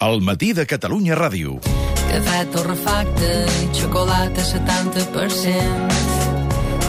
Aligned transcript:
El 0.00 0.22
matí 0.24 0.54
de 0.56 0.64
Catalunya 0.64 1.12
Ràdio. 1.12 1.58
Cafè 2.08 2.38
torrefacte 2.54 3.32
i 3.60 3.66
xocolata 3.76 4.40
70%. 4.48 5.98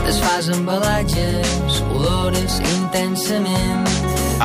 Desfàs 0.05 0.47
embalatges, 0.55 1.81
olores 1.91 2.55
intensament. 2.77 3.91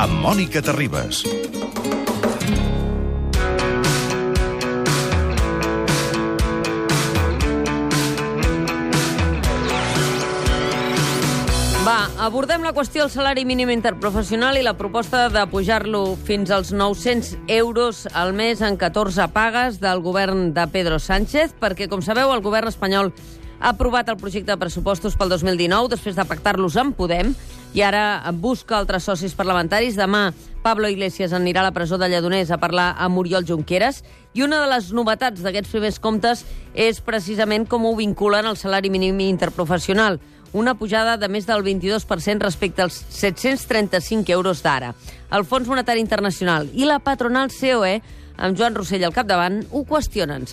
Amb 0.03 0.19
Mònica 0.19 0.59
Terribas. 0.59 1.23
Abordem 12.27 12.59
la 12.65 12.73
qüestió 12.75 13.05
del 13.05 13.11
salari 13.13 13.45
mínim 13.47 13.69
interprofessional 13.71 14.57
i 14.59 14.63
la 14.65 14.73
proposta 14.75 15.29
de 15.31 15.45
pujar-lo 15.47 16.17
fins 16.27 16.49
als 16.51 16.73
900 16.75 17.37
euros 17.47 18.01
al 18.11 18.33
mes 18.35 18.59
en 18.59 18.75
14 18.75 19.29
pagues 19.31 19.79
del 19.79 20.01
govern 20.03 20.51
de 20.53 20.65
Pedro 20.67 20.99
Sánchez, 20.99 21.55
perquè, 21.55 21.87
com 21.87 22.03
sabeu, 22.03 22.33
el 22.35 22.43
govern 22.43 22.67
espanyol 22.67 23.13
ha 23.61 23.71
aprovat 23.71 24.11
el 24.11 24.19
projecte 24.19 24.51
de 24.51 24.59
pressupostos 24.59 25.15
pel 25.15 25.31
2019 25.31 25.93
després 25.95 26.19
de 26.19 26.27
pactar-los 26.27 26.75
amb 26.75 26.99
Podem 26.99 27.31
i 27.73 27.81
ara 27.85 28.19
busca 28.35 28.75
altres 28.75 29.07
socis 29.07 29.35
parlamentaris. 29.37 29.95
Demà 29.95 30.33
Pablo 30.67 30.91
Iglesias 30.91 31.31
anirà 31.31 31.63
a 31.63 31.69
la 31.69 31.75
presó 31.75 31.95
de 31.97 32.09
Lledoners 32.11 32.51
a 32.51 32.59
parlar 32.59 32.93
amb 32.99 33.23
Oriol 33.23 33.47
Junqueras 33.47 34.03
i 34.35 34.43
una 34.43 34.59
de 34.59 34.67
les 34.67 34.91
novetats 34.91 35.39
d'aquests 35.45 35.71
primers 35.71 35.99
comptes 36.03 36.43
és 36.75 36.99
precisament 36.99 37.63
com 37.71 37.87
ho 37.87 37.95
vinculen 37.95 38.45
al 38.45 38.59
salari 38.59 38.91
mínim 38.91 39.23
interprofessional 39.23 40.19
una 40.57 40.73
pujada 40.73 41.17
de 41.21 41.29
més 41.29 41.45
del 41.45 41.61
22% 41.61 42.41
respecte 42.41 42.81
als 42.81 42.97
735 43.13 44.33
euros 44.33 44.63
d'ara. 44.65 44.95
El 45.29 45.45
Fons 45.45 45.69
Monetari 45.69 46.01
Internacional 46.01 46.71
i 46.73 46.87
la 46.89 46.97
patronal 47.03 47.51
COE 47.53 47.99
amb 48.37 48.57
Joan 48.57 48.75
Rossell 48.75 49.03
al 49.03 49.13
capdavant, 49.13 49.63
ho 49.71 49.83
qüestionen. 49.85 50.45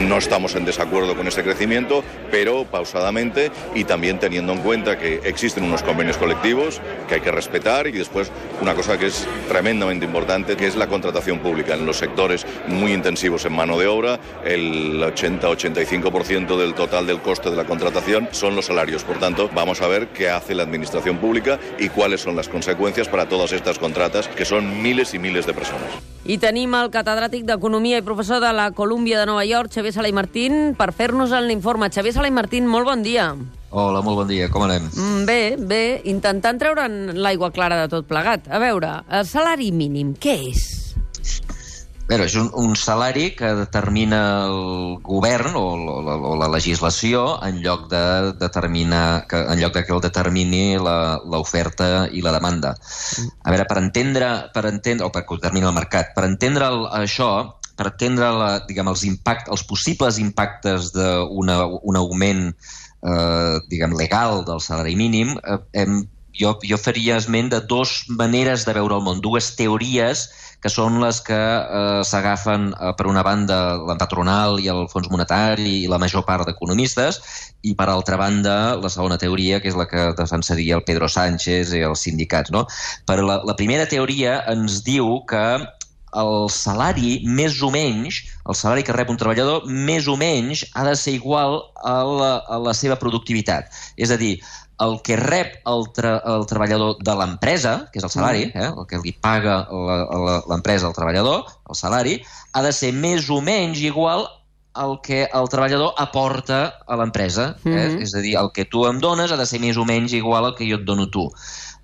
No 0.00 0.18
estamos 0.18 0.54
en 0.56 0.64
desacuerdo 0.64 1.16
con 1.16 1.28
este 1.28 1.42
crecimiento, 1.42 2.02
pero 2.30 2.64
pausadamente 2.64 3.50
y 3.74 3.84
también 3.84 4.18
teniendo 4.18 4.52
en 4.52 4.60
cuenta 4.60 4.98
que 4.98 5.20
existen 5.24 5.64
unos 5.64 5.82
convenios 5.82 6.18
colectivos 6.18 6.80
que 7.08 7.14
hay 7.14 7.20
que 7.20 7.30
respetar 7.30 7.86
y 7.86 7.92
después 7.92 8.30
una 8.60 8.74
cosa 8.74 8.98
que 8.98 9.06
es 9.06 9.26
tremendamente 9.48 10.04
importante, 10.04 10.56
que 10.56 10.66
es 10.66 10.76
la 10.76 10.88
contratación 10.88 11.38
pública. 11.38 11.74
En 11.74 11.86
los 11.86 11.96
sectores 11.96 12.46
muy 12.66 12.92
intensivos 12.92 13.44
en 13.44 13.52
mano 13.54 13.78
de 13.78 13.86
obra, 13.86 14.18
el 14.44 15.00
80-85% 15.00 16.58
del 16.58 16.74
total 16.74 17.06
del 17.06 17.20
coste 17.20 17.50
de 17.50 17.56
la 17.56 17.64
contratación 17.64 18.28
son 18.32 18.56
los 18.56 18.66
salarios. 18.66 19.04
Por 19.04 19.18
tanto, 19.18 19.48
vamos 19.54 19.80
a 19.82 19.86
ver 19.86 20.08
qué 20.08 20.28
hace 20.28 20.54
la 20.54 20.64
administración 20.64 21.18
pública 21.18 21.58
y 21.78 21.88
cuáles 21.88 22.20
son 22.20 22.36
las 22.36 22.48
consecuencias 22.48 23.08
para 23.08 23.28
todas 23.28 23.52
estas 23.52 23.78
contratas, 23.78 24.28
que 24.28 24.44
son 24.44 24.82
miles 24.82 25.14
y 25.14 25.18
miles 25.18 25.46
de 25.46 25.54
personas. 25.54 25.88
I 26.22 26.36
tenim 26.38 26.70
el 26.78 26.90
catedràtic 26.94 27.42
d'Economia 27.48 27.98
i 27.98 28.04
professor 28.06 28.38
de 28.40 28.52
la 28.54 28.68
Colúmbia 28.70 29.18
de 29.18 29.26
Nova 29.26 29.42
York, 29.44 29.72
Xavier 29.74 29.92
Sala 29.92 30.06
i 30.08 30.14
Martín, 30.14 30.76
per 30.78 30.92
fer-nos 30.94 31.32
l'informe. 31.42 31.90
Xavier 31.90 32.14
Sala 32.14 32.30
i 32.30 32.34
Martín, 32.34 32.68
molt 32.70 32.86
bon 32.86 33.02
dia. 33.02 33.32
Hola, 33.70 34.02
molt 34.06 34.20
bon 34.22 34.28
dia. 34.28 34.48
Com 34.52 34.62
anem? 34.62 34.86
Mm, 34.94 35.24
Bé, 35.26 35.56
bé, 35.58 36.00
intentant 36.04 36.60
treure'n 36.60 37.16
l'aigua 37.18 37.50
clara 37.50 37.80
de 37.82 37.88
tot 37.90 38.06
plegat. 38.06 38.46
A 38.52 38.60
veure, 38.62 39.00
el 39.10 39.26
salari 39.26 39.72
mínim, 39.72 40.14
què 40.14 40.36
és? 40.52 40.81
Bé, 42.12 42.26
és 42.26 42.34
un, 42.36 42.50
un 42.60 42.74
salari 42.76 43.30
que 43.32 43.54
determina 43.56 44.18
el 44.44 44.98
govern 45.00 45.54
o, 45.56 45.62
o, 45.80 46.16
o 46.28 46.32
la 46.36 46.48
legislació 46.52 47.22
en 47.46 47.62
lloc 47.64 47.86
de 47.88 48.02
determinar 48.36 49.24
que, 49.30 49.40
en 49.40 49.62
lloc 49.62 49.72
de 49.78 49.82
que 49.86 49.94
el 49.96 50.02
determini 50.04 50.76
l'oferta 50.76 51.88
i 52.12 52.20
la 52.20 52.34
demanda. 52.36 52.74
A 52.76 53.54
veure, 53.54 53.64
per 53.70 53.78
entendre, 53.80 54.28
per 54.52 54.66
entendre 54.68 55.08
o 55.08 55.14
per 55.14 55.24
que 55.24 55.40
determini 55.40 55.70
el 55.70 55.76
mercat, 55.78 56.12
per 56.12 56.26
entendre 56.28 56.68
el, 56.68 56.84
això, 57.00 57.30
per 57.80 57.88
entendre 57.94 58.28
la, 58.36 58.52
diguem, 58.68 58.92
els, 58.92 59.06
impact, 59.08 59.48
els 59.48 59.64
possibles 59.64 60.20
impactes 60.20 60.92
d'un 60.92 61.48
un 61.56 62.02
augment 62.02 62.50
eh, 62.52 63.56
diguem, 63.72 63.96
legal 63.96 64.44
del 64.44 64.60
salari 64.60 65.00
mínim, 65.00 65.32
eh, 65.40 65.62
hem, 65.80 66.02
jo, 66.38 66.56
jo 66.66 66.78
faria 66.80 67.18
esment 67.20 67.52
de 67.52 67.60
dues 67.68 68.02
maneres 68.08 68.66
de 68.66 68.74
veure 68.76 68.98
el 68.98 69.04
món, 69.04 69.20
dues 69.24 69.52
teories 69.58 70.28
que 70.62 70.70
són 70.70 71.00
les 71.02 71.18
que 71.26 71.36
eh, 71.36 72.02
s'agafen, 72.06 72.68
eh, 72.70 72.92
per 72.98 73.08
una 73.10 73.24
banda, 73.26 73.58
la 73.82 73.96
patronal 73.98 74.60
i 74.62 74.70
el 74.70 74.86
Fons 74.92 75.10
Monetari 75.10 75.82
i 75.82 75.90
la 75.90 75.98
major 75.98 76.22
part 76.28 76.46
d'economistes, 76.46 77.18
i 77.66 77.74
per 77.78 77.88
altra 77.90 78.18
banda, 78.20 78.76
la 78.78 78.90
segona 78.94 79.18
teoria, 79.18 79.58
que 79.60 79.72
és 79.72 79.78
la 79.78 79.88
que 79.90 80.12
defensaria 80.18 80.78
el 80.78 80.86
Pedro 80.86 81.10
Sánchez 81.10 81.74
i 81.74 81.82
els 81.88 82.06
sindicats. 82.06 82.54
No? 82.54 82.68
Per 83.10 83.18
la, 83.26 83.40
la 83.42 83.58
primera 83.58 83.88
teoria 83.90 84.38
ens 84.54 84.84
diu 84.86 85.18
que 85.26 85.46
el 86.12 86.48
salari, 86.52 87.22
més 87.24 87.56
o 87.64 87.70
menys, 87.72 88.20
el 88.46 88.56
salari 88.58 88.84
que 88.84 88.94
rep 88.94 89.10
un 89.10 89.18
treballador, 89.20 89.64
més 89.66 90.08
o 90.12 90.16
menys 90.20 90.66
ha 90.76 90.84
de 90.84 90.94
ser 90.98 91.14
igual 91.16 91.58
a 91.82 91.94
la, 92.04 92.32
a 92.46 92.58
la 92.60 92.74
seva 92.76 92.98
productivitat. 93.00 93.72
És 93.96 94.12
a 94.12 94.18
dir, 94.20 94.36
el 94.82 94.98
que 95.06 95.16
rep 95.16 95.58
el, 95.68 95.86
tra 95.96 96.16
el 96.34 96.46
treballador 96.50 97.00
de 97.04 97.14
l'empresa, 97.18 97.74
que 97.92 98.00
és 98.00 98.06
el 98.06 98.12
salari, 98.12 98.44
eh, 98.50 98.68
el 98.68 98.86
que 98.90 99.00
li 99.02 99.14
paga 99.14 99.62
l'empresa 100.50 100.88
al 100.88 100.96
treballador, 100.96 101.44
el 101.68 101.78
salari, 101.78 102.18
ha 102.52 102.62
de 102.64 102.72
ser 102.76 102.92
més 102.96 103.28
o 103.30 103.40
menys 103.44 103.82
igual 103.84 104.26
al 104.74 105.00
que 105.04 105.26
el 105.28 105.48
treballador 105.52 105.92
aporta 106.00 106.62
a 106.86 106.96
l'empresa. 106.96 107.56
Eh? 107.64 107.68
Mm 107.68 107.76
-hmm. 107.76 108.02
És 108.02 108.14
a 108.14 108.20
dir, 108.20 108.36
el 108.36 108.50
que 108.52 108.64
tu 108.64 108.86
em 108.86 108.98
dones 108.98 109.32
ha 109.32 109.36
de 109.36 109.46
ser 109.46 109.60
més 109.60 109.76
o 109.76 109.84
menys 109.84 110.12
igual 110.12 110.44
al 110.44 110.54
que 110.54 110.68
jo 110.68 110.76
et 110.76 110.84
dono 110.84 111.08
tu. 111.08 111.30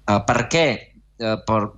Uh, 0.09 0.25
per 0.25 0.48
què? 0.48 0.88
Uh, 1.19 1.34
per, 1.43 1.73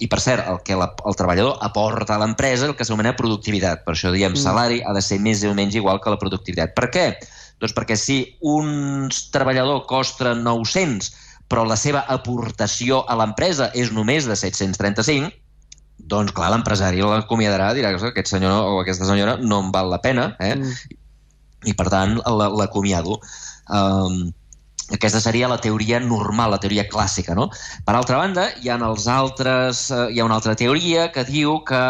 I, 0.00 0.06
per 0.08 0.20
cert, 0.24 0.46
el 0.48 0.62
que 0.64 0.76
la, 0.78 0.86
el 1.04 1.16
treballador 1.18 1.58
aporta 1.66 2.14
a 2.16 2.22
l'empresa, 2.22 2.70
el 2.70 2.76
que 2.78 2.86
s'anomena 2.88 3.16
productivitat. 3.18 3.84
Per 3.84 3.92
això 3.92 4.12
diem 4.14 4.32
mm. 4.32 4.40
salari 4.40 4.80
ha 4.80 4.94
de 4.96 5.04
ser 5.04 5.20
més 5.20 5.44
o 5.44 5.52
menys 5.56 5.76
igual 5.76 6.00
que 6.00 6.14
la 6.14 6.20
productivitat. 6.20 6.72
Per 6.78 6.88
què? 6.94 7.06
Doncs 7.60 7.76
perquè 7.76 7.96
si 7.96 8.22
un 8.44 9.08
treballador 9.32 9.84
costa 9.88 10.34
900 10.36 11.12
però 11.48 11.64
la 11.66 11.76
seva 11.78 12.02
aportació 12.10 13.02
a 13.06 13.16
l'empresa 13.20 13.70
és 13.78 13.92
només 13.94 14.26
de 14.26 14.36
735, 14.38 15.30
doncs 16.10 16.34
clar, 16.34 16.50
l'empresari 16.52 17.02
l'acomiadarà, 17.02 17.72
dirà 17.74 17.92
que 17.94 18.10
aquest 18.10 18.32
senyor 18.34 18.72
o 18.72 18.80
aquesta 18.82 19.06
senyora 19.08 19.36
no 19.42 19.60
em 19.64 19.70
val 19.74 19.90
la 19.92 20.00
pena, 20.02 20.32
eh? 20.42 20.54
Mm. 20.56 20.98
I 21.70 21.74
per 21.78 21.88
tant 21.90 22.18
l'acomiado. 22.26 23.20
Um, 23.72 24.26
aquesta 24.94 25.20
seria 25.20 25.48
la 25.50 25.58
teoria 25.58 25.98
normal, 25.98 26.52
la 26.54 26.60
teoria 26.62 26.86
clàssica, 26.86 27.34
no? 27.34 27.48
Per 27.86 27.94
altra 27.96 28.20
banda, 28.20 28.50
hi 28.62 28.70
ha, 28.70 28.76
els 28.86 29.08
altres, 29.10 29.88
uh, 29.90 30.06
hi 30.12 30.20
ha 30.20 30.26
una 30.28 30.38
altra 30.38 30.54
teoria 30.58 31.08
que 31.14 31.26
diu 31.26 31.58
que 31.66 31.82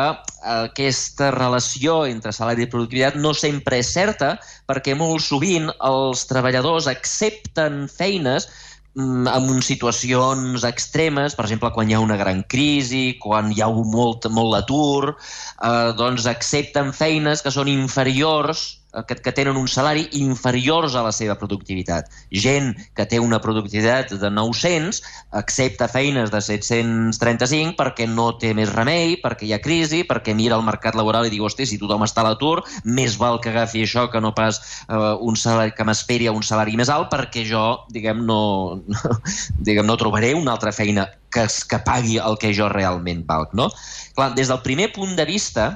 aquesta 0.47 1.33
relació 1.35 2.05
entre 2.07 2.33
salari 2.33 2.67
i 2.67 2.71
productivitat 2.71 3.17
no 3.19 3.33
sempre 3.35 3.81
és 3.83 3.91
certa 3.93 4.37
perquè 4.71 4.95
molt 4.95 5.25
sovint 5.25 5.69
els 5.85 6.23
treballadors 6.31 6.87
accepten 6.91 7.87
feines 7.91 8.47
mm, 8.95 9.27
en 9.27 9.63
situacions 9.67 10.65
extremes, 10.69 11.35
per 11.35 11.49
exemple, 11.49 11.73
quan 11.75 11.91
hi 11.91 11.99
ha 11.99 12.05
una 12.05 12.19
gran 12.21 12.45
crisi, 12.49 13.19
quan 13.23 13.51
hi 13.53 13.61
ha 13.61 13.69
molt, 13.69 14.31
molt 14.31 14.61
atur, 14.61 15.17
eh, 15.17 15.93
doncs 15.99 16.31
accepten 16.31 16.95
feines 16.95 17.43
que 17.43 17.55
són 17.55 17.69
inferiors 17.73 18.69
que, 19.05 19.17
que 19.21 19.33
tenen 19.33 19.57
un 19.57 19.69
salari 19.69 20.07
inferiors 20.17 20.95
a 20.97 21.03
la 21.05 21.13
seva 21.13 21.37
productivitat. 21.39 22.09
Gent 22.33 22.73
que 22.97 23.07
té 23.09 23.21
una 23.21 23.41
productivitat 23.43 24.15
de 24.21 24.31
900 24.31 25.03
accepta 25.37 25.89
feines 25.91 26.33
de 26.33 26.41
735 26.41 27.77
perquè 27.77 28.09
no 28.09 28.31
té 28.41 28.55
més 28.57 28.73
remei, 28.73 29.17
perquè 29.23 29.49
hi 29.49 29.53
ha 29.57 29.61
crisi, 29.63 30.03
perquè 30.09 30.35
mira 30.37 30.57
el 30.57 30.65
mercat 30.67 30.97
laboral 30.99 31.29
i 31.29 31.33
diu, 31.33 31.45
hosti, 31.47 31.67
si 31.69 31.81
tothom 31.81 32.07
està 32.07 32.23
a 32.25 32.31
l'atur, 32.31 32.63
més 32.85 33.19
val 33.21 33.41
que 33.43 33.53
agafi 33.53 33.85
això 33.85 34.07
que 34.13 34.23
no 34.23 34.33
pas 34.37 34.61
uh, 34.89 35.17
un 35.21 35.37
salari 35.37 35.75
que 35.77 35.87
m'esperi 35.87 36.31
a 36.31 36.35
un 36.37 36.45
salari 36.47 36.77
més 36.79 36.93
alt 36.93 37.11
perquè 37.13 37.45
jo, 37.49 37.67
diguem, 37.93 38.25
no, 38.27 38.81
no, 38.87 39.17
diguem, 39.67 39.87
no 39.87 39.99
trobaré 40.01 40.33
una 40.37 40.57
altra 40.57 40.73
feina 40.73 41.07
que, 41.33 41.47
que 41.69 41.83
pagui 41.85 42.21
el 42.23 42.39
que 42.41 42.55
jo 42.57 42.71
realment 42.73 43.25
valc, 43.29 43.53
no? 43.59 43.69
Clar, 44.17 44.33
des 44.37 44.49
del 44.53 44.63
primer 44.65 44.93
punt 44.95 45.17
de 45.19 45.27
vista, 45.29 45.67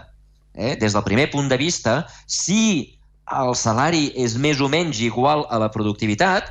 eh, 0.55 0.77
des 0.81 0.97
del 0.97 1.05
primer 1.05 1.29
punt 1.31 1.51
de 1.51 1.59
vista, 1.61 2.07
si 2.27 3.00
el 3.31 3.55
salari 3.55 4.11
és 4.19 4.37
més 4.37 4.61
o 4.61 4.69
menys 4.69 5.01
igual 5.05 5.47
a 5.51 5.61
la 5.63 5.71
productivitat, 5.71 6.51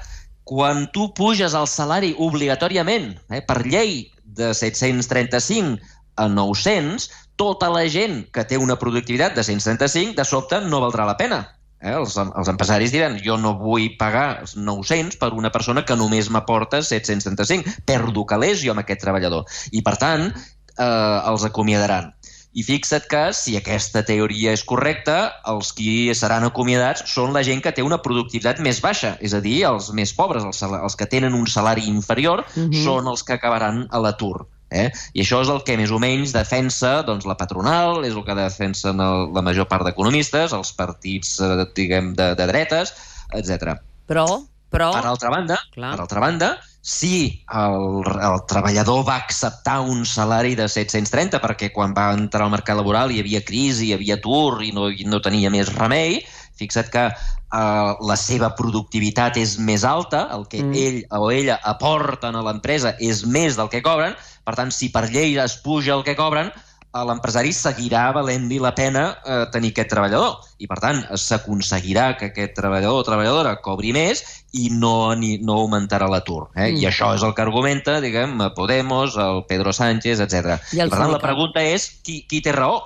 quan 0.50 0.88
tu 0.94 1.10
puges 1.14 1.54
el 1.54 1.68
salari 1.70 2.16
obligatòriament, 2.18 3.12
eh, 3.30 3.42
per 3.46 3.62
llei, 3.66 4.10
de 4.24 4.54
735 4.54 5.78
a 6.16 6.28
900, 6.28 7.10
tota 7.36 7.70
la 7.72 7.86
gent 7.88 8.24
que 8.34 8.46
té 8.48 8.58
una 8.58 8.78
productivitat 8.80 9.36
de 9.36 9.44
135, 9.44 10.16
de 10.18 10.26
sobte 10.26 10.60
no 10.66 10.82
valdrà 10.84 11.06
la 11.08 11.18
pena. 11.20 11.40
Eh? 11.80 11.94
Els, 11.96 12.18
els 12.20 12.52
empresaris 12.52 12.92
diran, 12.92 13.18
jo 13.24 13.38
no 13.40 13.56
vull 13.60 13.88
pagar 14.00 14.44
900 14.56 15.20
per 15.22 15.32
una 15.38 15.52
persona 15.52 15.86
que 15.88 15.98
només 16.00 16.32
m'aporta 16.34 16.82
735. 16.84 17.84
Perdo 17.88 18.26
calés 18.28 18.64
jo 18.64 18.74
amb 18.74 18.84
aquest 18.84 19.04
treballador. 19.06 19.48
I, 19.72 19.84
per 19.86 19.96
tant, 20.02 20.28
eh, 20.76 21.20
els 21.32 21.46
acomiadaran. 21.48 22.12
I 22.58 22.64
fixa't 22.66 23.06
que, 23.10 23.24
si 23.38 23.54
aquesta 23.60 24.02
teoria 24.06 24.56
és 24.58 24.64
correcta, 24.66 25.18
els 25.52 25.70
qui 25.78 26.10
seran 26.18 26.48
acomiadats 26.48 27.04
són 27.12 27.36
la 27.36 27.44
gent 27.46 27.62
que 27.62 27.74
té 27.76 27.86
una 27.86 28.00
productivitat 28.02 28.62
més 28.66 28.82
baixa, 28.82 29.16
és 29.22 29.36
a 29.38 29.42
dir, 29.44 29.60
els 29.70 29.92
més 29.94 30.14
pobres, 30.18 30.46
els, 30.48 30.64
els 30.66 30.98
que 30.98 31.10
tenen 31.10 31.38
un 31.38 31.46
salari 31.48 31.86
inferior, 31.88 32.42
uh 32.46 32.64
-huh. 32.64 32.84
són 32.84 33.08
els 33.08 33.24
que 33.24 33.38
acabaran 33.38 33.86
a 33.92 34.00
l'atur. 34.00 34.48
Eh? 34.70 34.90
I 35.14 35.22
això 35.22 35.42
és 35.42 35.50
el 35.50 35.64
que 35.66 35.78
més 35.78 35.92
o 35.92 36.00
menys 36.02 36.34
defensa 36.34 37.02
doncs, 37.06 37.26
la 37.26 37.38
patronal, 37.38 38.06
és 38.06 38.14
el 38.14 38.26
que 38.26 38.36
defensen 38.38 39.00
el, 39.02 39.32
la 39.34 39.42
major 39.42 39.68
part 39.68 39.86
d'economistes, 39.86 40.54
els 40.54 40.74
partits 40.74 41.40
eh, 41.42 41.66
diguem, 41.76 42.14
de, 42.14 42.36
de 42.36 42.48
dretes, 42.48 42.94
etc. 43.34 43.78
Però, 44.10 44.26
però... 44.70 44.92
Per 44.94 45.06
altra 45.06 45.30
banda, 45.30 45.58
Clar. 45.74 45.96
per 45.96 46.02
altra 46.06 46.20
banda, 46.20 46.60
si 46.82 47.44
el, 47.52 48.04
el 48.08 48.38
treballador 48.48 49.04
va 49.08 49.18
acceptar 49.20 49.80
un 49.82 50.06
salari 50.08 50.56
de 50.56 50.70
730 50.72 51.42
perquè 51.44 51.72
quan 51.76 51.94
va 51.98 52.12
entrar 52.16 52.46
al 52.46 52.54
mercat 52.54 52.80
laboral 52.80 53.12
hi 53.12 53.20
havia 53.20 53.44
crisi, 53.44 53.90
hi 53.90 53.96
havia 53.98 54.16
atur 54.20 54.64
i 54.64 54.72
no, 54.76 54.88
i 54.90 55.08
no 55.08 55.20
tenia 55.22 55.52
més 55.52 55.74
remei, 55.76 56.22
fixa't 56.60 56.90
que 56.92 57.06
uh, 57.10 57.92
la 58.00 58.18
seva 58.20 58.54
productivitat 58.56 59.38
és 59.42 59.58
més 59.60 59.84
alta, 59.84 60.28
el 60.36 60.48
que 60.48 60.64
Mm. 60.64 60.74
ell 60.76 61.00
o 61.20 61.32
ella 61.32 61.60
aporten 61.64 62.36
a 62.36 62.44
l'empresa 62.44 62.96
és 63.00 63.26
més 63.26 63.56
del 63.60 63.70
que 63.70 63.84
cobren, 63.84 64.16
per 64.44 64.56
tant, 64.56 64.72
si 64.72 64.90
per 64.90 65.10
llei 65.10 65.38
es 65.38 65.58
puja 65.64 65.94
el 65.94 66.04
que 66.04 66.16
cobren, 66.16 66.52
l'empresari 66.94 67.52
seguirà 67.54 68.08
valent-li 68.16 68.58
la 68.60 68.72
pena 68.74 69.04
eh, 69.22 69.44
tenir 69.54 69.70
aquest 69.76 69.92
treballador. 69.94 70.40
I, 70.58 70.66
per 70.68 70.80
tant, 70.82 71.04
s'aconseguirà 71.16 72.16
que 72.18 72.32
aquest 72.32 72.56
treballador 72.58 73.00
o 73.00 73.06
treballadora 73.08 73.56
cobri 73.62 73.92
més 73.96 74.24
i 74.58 74.70
no, 74.74 75.14
ni, 75.16 75.38
no 75.46 75.60
augmentarà 75.62 76.08
l'atur. 76.10 76.48
Eh? 76.56 76.72
Mm. 76.72 76.80
I 76.82 76.88
això 76.90 77.12
és 77.16 77.24
el 77.24 77.36
que 77.38 77.44
argumenta, 77.46 78.00
diguem, 78.02 78.40
Podemos, 78.58 79.16
el 79.22 79.44
Pedro 79.48 79.72
Sánchez, 79.74 80.20
etc. 80.26 80.58
I 80.74 80.82
per 80.88 80.98
tant, 80.98 81.12
la 81.14 81.22
pregunta 81.22 81.62
és 81.64 81.86
qui, 82.04 82.24
qui 82.28 82.42
té 82.42 82.52
raó? 82.58 82.80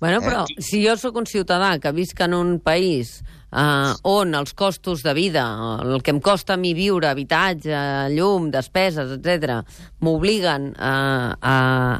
Bueno, 0.00 0.18
Eh, 0.18 0.26
però 0.26 0.44
qui- 0.48 0.56
si 0.58 0.80
jo 0.86 0.96
sóc 0.96 1.16
un 1.20 1.26
ciutadà 1.30 1.78
que 1.78 1.92
visc 1.92 2.18
en 2.24 2.34
un 2.34 2.56
país 2.58 3.20
eh, 3.52 3.92
on 4.02 4.34
els 4.34 4.54
costos 4.54 5.02
de 5.04 5.12
vida, 5.14 5.44
el 5.84 6.00
que 6.02 6.10
em 6.10 6.18
costa 6.20 6.54
a 6.54 6.56
mi 6.56 6.72
viure, 6.74 7.06
habitatge, 7.06 8.08
llum, 8.16 8.48
despeses, 8.50 9.12
etc, 9.20 9.60
m'obliguen 10.00 10.72
a, 10.78 11.36
a, 11.38 11.56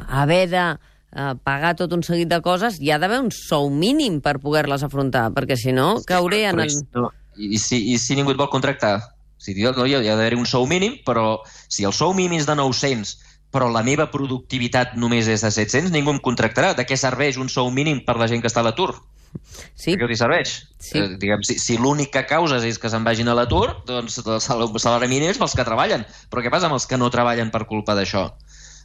a 0.09 0.21
haver 0.23 0.49
de 0.49 0.65
eh, 1.15 1.33
pagar 1.45 1.75
tot 1.79 1.93
un 1.93 2.03
seguit 2.03 2.29
de 2.29 2.41
coses, 2.45 2.79
hi 2.81 2.91
ha 2.91 2.99
d'haver 3.01 3.21
un 3.23 3.31
sou 3.33 3.69
mínim 3.69 4.19
per 4.21 4.39
poder-les 4.43 4.83
afrontar, 4.85 5.29
perquè 5.35 5.57
si 5.59 5.73
no 5.75 5.95
cauré 6.07 6.45
en 6.49 6.63
el... 6.65 6.73
no, 6.93 7.09
i, 7.37 7.57
si, 7.57 7.79
I 7.93 7.99
si 8.01 8.17
ningú 8.17 8.33
et 8.33 8.39
vol 8.39 8.51
contractar? 8.51 8.99
Si 9.43 9.55
no, 9.57 9.73
hi 9.85 9.95
ha 9.97 10.01
d'haver 10.15 10.37
un 10.39 10.47
sou 10.47 10.67
mínim, 10.69 10.99
però 11.05 11.41
si 11.67 11.83
el 11.83 11.93
sou 11.95 12.13
mínim 12.15 12.39
és 12.39 12.47
de 12.47 12.55
900, 12.55 13.17
però 13.53 13.67
la 13.69 13.83
meva 13.85 14.07
productivitat 14.09 14.95
només 14.97 15.27
és 15.29 15.43
de 15.45 15.51
700, 15.51 15.91
ningú 15.93 16.13
em 16.15 16.21
contractarà. 16.23 16.71
De 16.77 16.85
què 16.89 16.97
serveix 16.97 17.37
un 17.37 17.51
sou 17.51 17.69
mínim 17.71 18.01
per 18.07 18.15
la 18.17 18.29
gent 18.31 18.41
que 18.41 18.49
està 18.49 18.63
a 18.63 18.69
l'atur? 18.69 18.95
Sí, 19.75 19.93
De 19.93 20.05
què 20.05 20.09
hi 20.13 20.17
serveix? 20.17 20.53
Sí. 20.81 20.97
Eh, 20.97 21.05
diguem, 21.21 21.43
si, 21.45 21.57
si 21.61 21.77
l'únic 21.81 22.13
que 22.13 22.23
causes 22.29 22.65
és 22.65 22.79
que 22.81 22.89
se'n 22.89 23.05
vagin 23.05 23.29
a 23.29 23.35
l'atur, 23.37 23.67
doncs 23.89 24.21
el 24.23 24.41
salari 24.81 25.09
mínim 25.11 25.33
és 25.33 25.41
pels 25.41 25.57
que 25.57 25.65
treballen. 25.67 26.05
Però 26.31 26.45
què 26.45 26.53
passa 26.53 26.69
amb 26.69 26.77
els 26.79 26.87
que 26.89 26.97
no 27.01 27.11
treballen 27.13 27.53
per 27.53 27.65
culpa 27.69 27.97
d'això? 27.97 28.29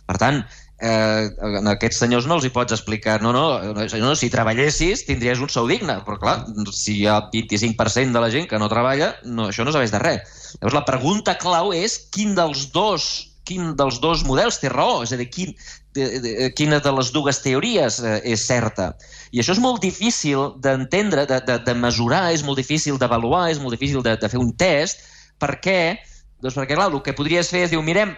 Per 0.09 0.17
tant, 0.21 0.43
eh, 0.81 1.29
a 1.29 1.63
aquests 1.75 2.03
senyors 2.05 2.27
no 2.31 2.39
els 2.39 2.47
hi 2.47 2.53
pots 2.55 2.75
explicar 2.77 3.19
no, 3.23 3.33
no, 3.35 3.45
no, 3.75 4.13
si 4.19 4.31
treballessis 4.33 5.05
tindries 5.09 5.43
un 5.43 5.51
sou 5.53 5.67
digne, 5.71 5.99
però 6.07 6.19
clar, 6.23 6.37
si 6.73 7.01
hi 7.01 7.09
ha 7.09 7.21
25% 7.33 8.15
de 8.15 8.23
la 8.23 8.31
gent 8.35 8.47
que 8.51 8.61
no 8.61 8.71
treballa, 8.71 9.15
no, 9.25 9.49
això 9.51 9.67
no 9.67 9.75
serveix 9.75 9.95
de 9.95 10.03
res. 10.03 10.37
Llavors 10.59 10.79
la 10.79 10.87
pregunta 10.89 11.37
clau 11.41 11.75
és 11.77 11.99
quin 12.15 12.37
dels 12.39 12.71
dos 12.75 13.09
quin 13.49 13.73
dels 13.81 13.97
dos 14.05 14.27
models 14.29 14.59
té 14.61 14.69
raó, 14.69 14.99
és 15.07 15.15
a 15.15 15.17
dir, 15.17 15.31
quin, 15.33 15.55
de, 15.97 16.09
de, 16.21 16.33
quina 16.57 16.83
de 16.85 16.93
les 16.93 17.09
dues 17.15 17.41
teories 17.41 17.97
eh, 18.05 18.19
és 18.35 18.45
certa. 18.45 18.91
I 19.33 19.41
això 19.41 19.55
és 19.57 19.63
molt 19.63 19.81
difícil 19.85 20.53
d'entendre, 20.65 21.25
de, 21.31 21.41
de, 21.49 21.57
de 21.65 21.75
mesurar, 21.81 22.27
és 22.37 22.45
molt 22.45 22.61
difícil 22.61 23.01
d'avaluar, 23.01 23.47
és 23.53 23.61
molt 23.63 23.73
difícil 23.77 24.05
de, 24.05 24.19
de 24.21 24.29
fer 24.29 24.41
un 24.41 24.53
test, 24.61 25.01
perquè, 25.41 25.97
doncs 26.45 26.59
perquè 26.61 26.77
clar, 26.77 26.91
el 26.93 27.01
que 27.05 27.17
podries 27.17 27.49
fer 27.49 27.65
és 27.67 27.73
dir, 27.73 27.81
mirem 27.85 28.13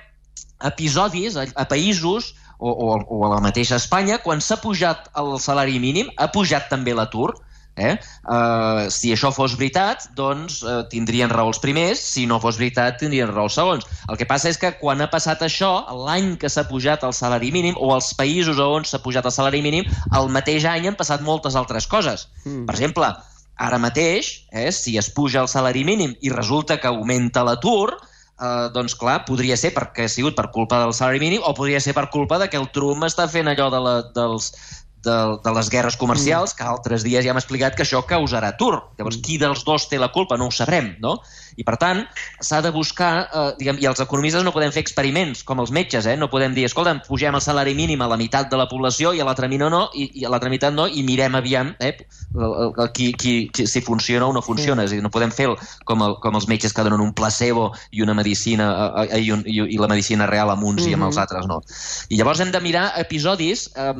episodis 0.66 1.38
a, 1.38 1.46
a 1.54 1.66
països 1.70 2.34
o, 2.60 2.70
o, 2.70 2.98
o 3.00 3.20
a 3.26 3.34
la 3.34 3.40
mateixa 3.44 3.80
Espanya, 3.80 4.20
quan 4.22 4.44
s'ha 4.44 4.60
pujat 4.62 5.08
el 5.20 5.38
salari 5.40 5.80
mínim, 5.82 6.12
ha 6.20 6.28
pujat 6.34 6.68
també 6.72 6.94
l'atur, 6.94 7.32
Eh? 7.80 7.94
Uh, 8.28 8.90
si 8.92 9.12
això 9.14 9.30
fos 9.32 9.54
veritat, 9.56 10.10
doncs 10.18 10.58
uh, 10.66 10.82
tindrien 10.92 11.30
raó 11.32 11.48
els 11.48 11.60
primers, 11.62 12.02
si 12.12 12.26
no 12.28 12.40
fos 12.42 12.58
veritat, 12.60 12.98
tindrien 13.00 13.30
raó 13.30 13.46
els 13.48 13.56
segons. 13.56 13.86
El 14.10 14.18
que 14.20 14.28
passa 14.28 14.50
és 14.50 14.58
que 14.60 14.72
quan 14.82 15.00
ha 15.00 15.08
passat 15.12 15.40
això, 15.46 15.70
l'any 16.04 16.34
que 16.40 16.50
s'ha 16.52 16.66
pujat 16.68 17.06
el 17.06 17.14
salari 17.16 17.48
mínim, 17.54 17.78
o 17.80 17.94
els 17.94 18.12
països 18.18 18.60
on 18.60 18.84
s'ha 18.84 19.00
pujat 19.04 19.24
el 19.24 19.34
salari 19.34 19.62
mínim, 19.64 19.88
el 20.18 20.28
mateix 20.34 20.66
any 20.68 20.90
han 20.90 20.98
passat 20.98 21.24
moltes 21.24 21.56
altres 21.56 21.88
coses. 21.88 22.28
Mm. 22.44 22.66
Per 22.68 22.76
exemple, 22.76 23.08
ara 23.60 23.80
mateix, 23.80 24.32
eh, 24.52 24.68
si 24.72 24.98
es 25.00 25.08
puja 25.16 25.40
el 25.44 25.48
salari 25.48 25.84
mínim 25.86 26.14
i 26.20 26.32
resulta 26.32 26.78
que 26.80 26.90
augmenta 26.90 27.46
l'atur, 27.46 27.96
eh, 28.40 28.68
doncs 28.74 28.96
clar, 28.98 29.20
podria 29.28 29.58
ser 29.60 29.72
perquè 29.76 30.06
ha 30.06 30.12
sigut 30.12 30.36
per 30.38 30.48
culpa 30.54 30.80
del 30.82 30.94
salari 30.96 31.20
mínim 31.22 31.44
o 31.44 31.54
podria 31.56 31.80
ser 31.80 31.94
per 31.96 32.08
culpa 32.10 32.40
de 32.42 32.48
que 32.50 32.60
el 32.60 32.70
Trump 32.74 33.06
està 33.06 33.28
fent 33.28 33.50
allò 33.52 33.70
de, 33.72 33.82
la, 33.84 33.94
dels, 34.16 34.50
de, 35.04 35.16
de 35.44 35.54
les 35.56 35.70
guerres 35.72 35.96
comercials, 36.00 36.54
que 36.54 36.66
altres 36.66 37.04
dies 37.06 37.24
ja 37.24 37.32
hem 37.32 37.40
explicat 37.40 37.76
que 37.76 37.84
això 37.86 38.02
causarà 38.06 38.52
atur. 38.54 38.76
Llavors, 38.98 39.20
qui 39.24 39.38
dels 39.40 39.64
dos 39.64 39.88
té 39.90 40.00
la 40.00 40.10
culpa? 40.12 40.38
No 40.40 40.50
ho 40.50 40.54
sabrem, 40.54 40.94
no? 41.00 41.18
I, 41.56 41.64
per 41.66 41.76
tant, 41.80 42.04
s'ha 42.40 42.60
de 42.64 42.70
buscar, 42.72 43.10
eh, 43.26 43.46
diguem, 43.58 43.80
i 43.82 43.88
els 43.90 44.00
economistes 44.00 44.44
no 44.46 44.52
podem 44.54 44.72
fer 44.72 44.84
experiments, 44.84 45.42
com 45.44 45.60
els 45.60 45.72
metges, 45.74 46.06
eh? 46.06 46.16
No 46.16 46.30
podem 46.32 46.54
dir, 46.56 46.64
escolta, 46.68 46.94
pugem 47.06 47.36
el 47.36 47.44
salari 47.44 47.74
mínim 47.76 48.00
a 48.00 48.08
la 48.10 48.18
meitat 48.20 48.50
de 48.50 48.60
la 48.60 48.68
població 48.70 49.12
i 49.12 49.20
a 49.20 49.26
l'altra 49.26 49.48
no, 49.50 49.68
no, 49.68 49.82
i, 49.94 50.10
i 50.20 50.24
a 50.24 50.30
l'altra 50.30 50.48
meitat 50.48 50.72
no, 50.74 50.86
i 50.86 51.02
mirem 51.02 51.34
aviam 51.34 51.74
eh, 51.80 51.96
el, 52.34 52.44
el, 52.44 52.72
el, 52.76 52.92
qui, 52.94 53.12
qui, 53.12 53.34
qui, 53.52 53.66
si 53.66 53.80
funciona 53.80 54.26
o 54.26 54.32
no 54.32 54.42
funciona. 54.42 54.82
Sí. 54.82 54.86
És 54.86 54.92
a 54.92 54.94
dir, 54.96 55.04
no 55.04 55.10
podem 55.12 55.32
fer 55.34 55.50
el, 55.50 55.56
com, 55.84 56.04
el, 56.06 56.16
com 56.22 56.38
els 56.38 56.46
metges 56.48 56.72
que 56.72 56.84
donen 56.86 57.02
un 57.02 57.12
placebo 57.16 57.70
i 57.90 58.04
una 58.04 58.14
medicina 58.14 58.70
eh, 59.02 59.08
eh, 59.10 59.22
i, 59.26 59.32
un, 59.34 59.44
i, 59.44 59.60
i 59.74 59.80
la 59.80 59.90
medicina 59.90 60.28
real 60.30 60.50
amb 60.54 60.64
uns 60.64 60.82
mm 60.82 60.86
-hmm. 60.86 60.90
i 60.90 60.94
amb 60.94 61.08
els 61.10 61.18
altres 61.18 61.46
no. 61.46 61.60
I 62.08 62.16
llavors 62.16 62.40
hem 62.40 62.52
de 62.52 62.60
mirar 62.60 62.92
episodis 62.96 63.70
eh, 63.76 63.94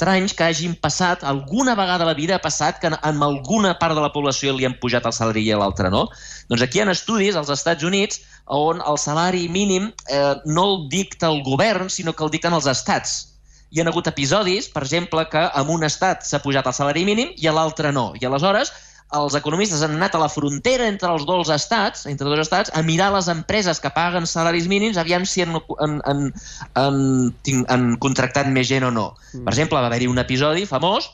estranys 0.00 0.32
que 0.32 0.44
hagin 0.44 0.74
passat, 0.80 1.22
alguna 1.24 1.74
vegada 1.76 2.04
a 2.04 2.08
la 2.08 2.14
vida 2.14 2.36
ha 2.36 2.40
passat 2.40 2.78
que 2.80 2.88
en, 2.88 3.22
alguna 3.22 3.74
part 3.78 3.94
de 3.94 4.00
la 4.00 4.12
població 4.12 4.54
li 4.56 4.64
han 4.64 4.78
pujat 4.80 5.04
el 5.04 5.12
salari 5.12 5.42
i 5.44 5.52
a 5.52 5.58
l'altra 5.60 5.90
no. 5.92 6.06
Doncs 6.48 6.64
aquí 6.64 6.80
hi 6.80 6.84
ha 6.86 6.92
estudis 6.92 7.36
als 7.36 7.50
Estats 7.52 7.84
Units 7.84 8.22
on 8.46 8.80
el 8.80 8.96
salari 8.96 9.48
mínim 9.52 9.92
eh, 10.08 10.36
no 10.46 10.64
el 10.64 10.88
dicta 10.88 11.28
el 11.28 11.42
govern, 11.44 11.90
sinó 11.90 12.14
que 12.14 12.24
el 12.24 12.32
dicten 12.32 12.56
els 12.56 12.66
estats. 12.66 13.36
Hi 13.70 13.82
ha 13.82 13.88
hagut 13.92 14.08
episodis, 14.08 14.70
per 14.72 14.82
exemple, 14.82 15.26
que 15.28 15.44
en 15.44 15.68
un 15.68 15.84
estat 15.84 16.24
s'ha 16.24 16.40
pujat 16.40 16.66
el 16.66 16.74
salari 16.74 17.04
mínim 17.04 17.34
i 17.36 17.46
a 17.46 17.52
l'altre 17.52 17.92
no. 17.92 18.14
I 18.16 18.24
aleshores 18.24 18.72
els 19.18 19.34
economistes 19.34 19.82
han 19.82 19.96
anat 19.96 20.14
a 20.14 20.20
la 20.22 20.28
frontera 20.30 20.86
entre 20.86 21.10
els 21.10 21.24
dos 21.26 21.50
estats, 21.50 22.04
entre 22.06 22.28
dos 22.30 22.42
estats, 22.44 22.70
a 22.74 22.82
mirar 22.86 23.10
les 23.14 23.28
empreses 23.32 23.82
que 23.82 23.90
paguen 23.94 24.26
salaris 24.26 24.68
mínims, 24.70 25.00
aviam 25.00 25.26
si 25.26 25.42
han, 25.42 25.56
han, 25.78 25.96
han, 26.06 26.26
han, 26.78 27.00
han, 27.42 27.64
han 27.74 27.88
contractat 28.02 28.50
més 28.54 28.70
gent 28.70 28.86
o 28.86 28.92
no. 28.94 29.08
Mm. 29.32 29.44
Per 29.48 29.54
exemple, 29.56 29.80
va 29.80 29.90
haver-hi 29.90 30.10
un 30.10 30.22
episodi 30.22 30.66
famós 30.70 31.10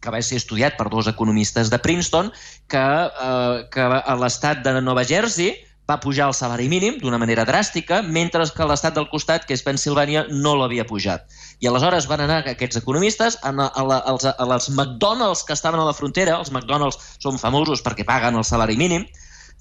que 0.00 0.12
va 0.14 0.22
ser 0.22 0.38
estudiat 0.38 0.76
per 0.78 0.88
dos 0.92 1.08
economistes 1.10 1.72
de 1.72 1.78
Princeton, 1.82 2.30
que, 2.70 2.78
eh, 2.80 3.64
que 3.72 3.86
a 3.98 4.14
l'estat 4.16 4.62
de 4.64 4.78
Nova 4.80 5.04
Jersey 5.04 5.56
va 5.88 6.00
pujar 6.00 6.26
el 6.28 6.34
salari 6.36 6.68
mínim 6.68 6.98
d'una 7.00 7.18
manera 7.18 7.46
dràstica, 7.48 8.02
mentre 8.02 8.44
que 8.54 8.66
l'estat 8.68 8.94
del 8.94 9.08
costat, 9.08 9.46
que 9.48 9.56
és 9.56 9.64
Pensilvània, 9.64 10.26
no 10.28 10.54
l'havia 10.58 10.84
pujat. 10.84 11.24
I 11.64 11.70
aleshores 11.70 12.08
van 12.10 12.20
anar 12.26 12.42
aquests 12.44 12.82
economistes 12.82 13.38
a, 13.40 13.54
a, 13.54 13.84
la, 13.88 14.02
als, 14.12 14.26
a 14.28 14.48
les 14.52 14.68
McDonald's 14.74 15.46
que 15.48 15.56
estaven 15.56 15.80
a 15.80 15.86
la 15.88 15.96
frontera, 15.96 16.36
els 16.36 16.52
McDonald's 16.52 17.16
són 17.22 17.40
famosos 17.40 17.80
perquè 17.84 18.04
paguen 18.04 18.36
el 18.36 18.44
salari 18.44 18.76
mínim, 18.76 19.06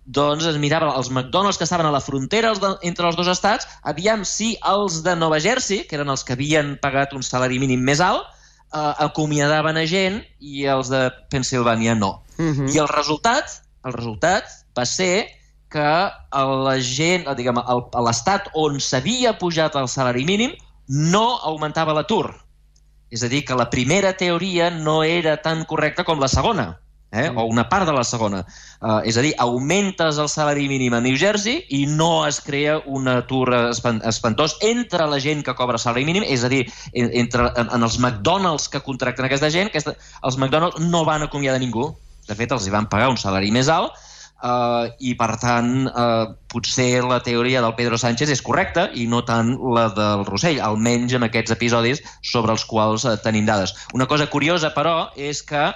doncs 0.07 0.45
es 0.47 0.59
mirava 0.59 0.93
els 0.95 1.09
McDonald's 1.11 1.59
que 1.59 1.67
estaven 1.67 1.87
a 1.87 1.91
la 1.95 2.03
frontera 2.03 2.51
els 2.51 2.59
de, 2.63 2.73
entre 2.87 3.07
els 3.07 3.15
dos 3.15 3.27
estats, 3.31 3.67
aviam 3.83 4.23
si 4.27 4.53
els 4.67 5.01
de 5.07 5.15
Nova 5.15 5.39
Jersey, 5.43 5.85
que 5.87 5.95
eren 5.99 6.11
els 6.11 6.27
que 6.27 6.35
havien 6.35 6.75
pagat 6.83 7.15
un 7.15 7.23
salari 7.23 7.59
mínim 7.59 7.83
més 7.87 8.03
alt, 8.03 8.27
eh, 8.27 8.93
acomiadaven 9.07 9.79
a 9.79 9.87
gent 9.87 10.21
i 10.39 10.67
els 10.67 10.91
de 10.91 11.07
Pensilvània 11.31 11.95
no. 11.95 12.21
Mm 12.37 12.51
-hmm. 12.51 12.75
I 12.75 12.79
el 12.79 12.87
resultat, 12.87 13.63
el 13.85 13.93
resultat 13.93 14.43
va 14.77 14.85
ser 14.85 15.36
que 15.71 15.83
la 15.83 16.75
gent, 16.79 17.27
diguem, 17.37 17.59
el, 17.59 17.83
a 17.93 18.03
l'estat 18.05 18.49
on 18.55 18.79
s'havia 18.79 19.35
pujat 19.39 19.75
el 19.75 19.89
salari 19.91 20.25
mínim 20.27 20.55
no 20.87 21.37
augmentava 21.43 21.95
l'atur. 21.95 22.31
És 23.11 23.23
a 23.23 23.29
dir, 23.31 23.43
que 23.47 23.55
la 23.55 23.69
primera 23.71 24.13
teoria 24.19 24.69
no 24.71 25.01
era 25.03 25.37
tan 25.43 25.63
correcta 25.65 26.03
com 26.07 26.19
la 26.19 26.27
segona, 26.27 26.73
eh? 27.11 27.29
o 27.29 27.45
una 27.47 27.67
part 27.69 27.87
de 27.87 27.93
la 27.95 28.03
segona. 28.03 28.41
Uh, 28.81 28.99
és 29.07 29.17
a 29.17 29.23
dir, 29.23 29.33
augmentes 29.43 30.19
el 30.19 30.27
salari 30.31 30.67
mínim 30.67 30.95
a 30.95 31.01
New 31.03 31.15
Jersey 31.19 31.61
i 31.71 31.85
no 31.87 32.25
es 32.27 32.39
crea 32.43 32.79
un 32.85 33.07
atur 33.11 33.47
espantós 33.71 34.57
entre 34.61 35.07
la 35.07 35.19
gent 35.23 35.43
que 35.43 35.55
cobra 35.55 35.79
salari 35.79 36.07
mínim, 36.07 36.25
és 36.27 36.43
a 36.43 36.51
dir, 36.51 36.65
entre, 36.93 37.51
en, 37.55 37.71
en 37.71 37.87
els 37.87 37.99
McDonald's 37.99 38.67
que 38.71 38.83
contracten 38.83 39.27
aquesta 39.27 39.51
gent, 39.51 39.71
aquesta, 39.71 39.95
els 40.23 40.39
McDonald's 40.39 40.83
no 40.83 41.05
van 41.07 41.23
acomiadar 41.27 41.63
ningú. 41.63 41.93
De 42.27 42.35
fet, 42.35 42.51
els 42.51 42.67
hi 42.67 42.75
van 42.75 42.89
pagar 42.91 43.07
un 43.11 43.19
salari 43.19 43.53
més 43.55 43.71
alt 43.71 43.95
Uh, 44.37 44.91
i 45.01 45.15
per 45.17 45.31
tant 45.41 45.87
uh, 45.89 46.27
potser 46.53 47.01
la 47.01 47.17
teoria 47.25 47.61
del 47.63 47.73
Pedro 47.73 47.97
Sánchez 47.97 48.29
és 48.29 48.43
correcta 48.45 48.83
i 48.93 49.07
no 49.09 49.23
tant 49.25 49.55
la 49.73 49.87
del 49.97 50.27
Rossell, 50.27 50.61
almenys 50.61 51.15
en 51.17 51.25
aquests 51.25 51.55
episodis 51.55 52.03
sobre 52.21 52.53
els 52.53 52.65
quals 52.69 53.07
uh, 53.09 53.15
tenim 53.23 53.47
dades. 53.49 53.73
Una 53.97 54.05
cosa 54.05 54.29
curiosa, 54.29 54.69
però, 54.77 55.09
és 55.17 55.41
que 55.41 55.71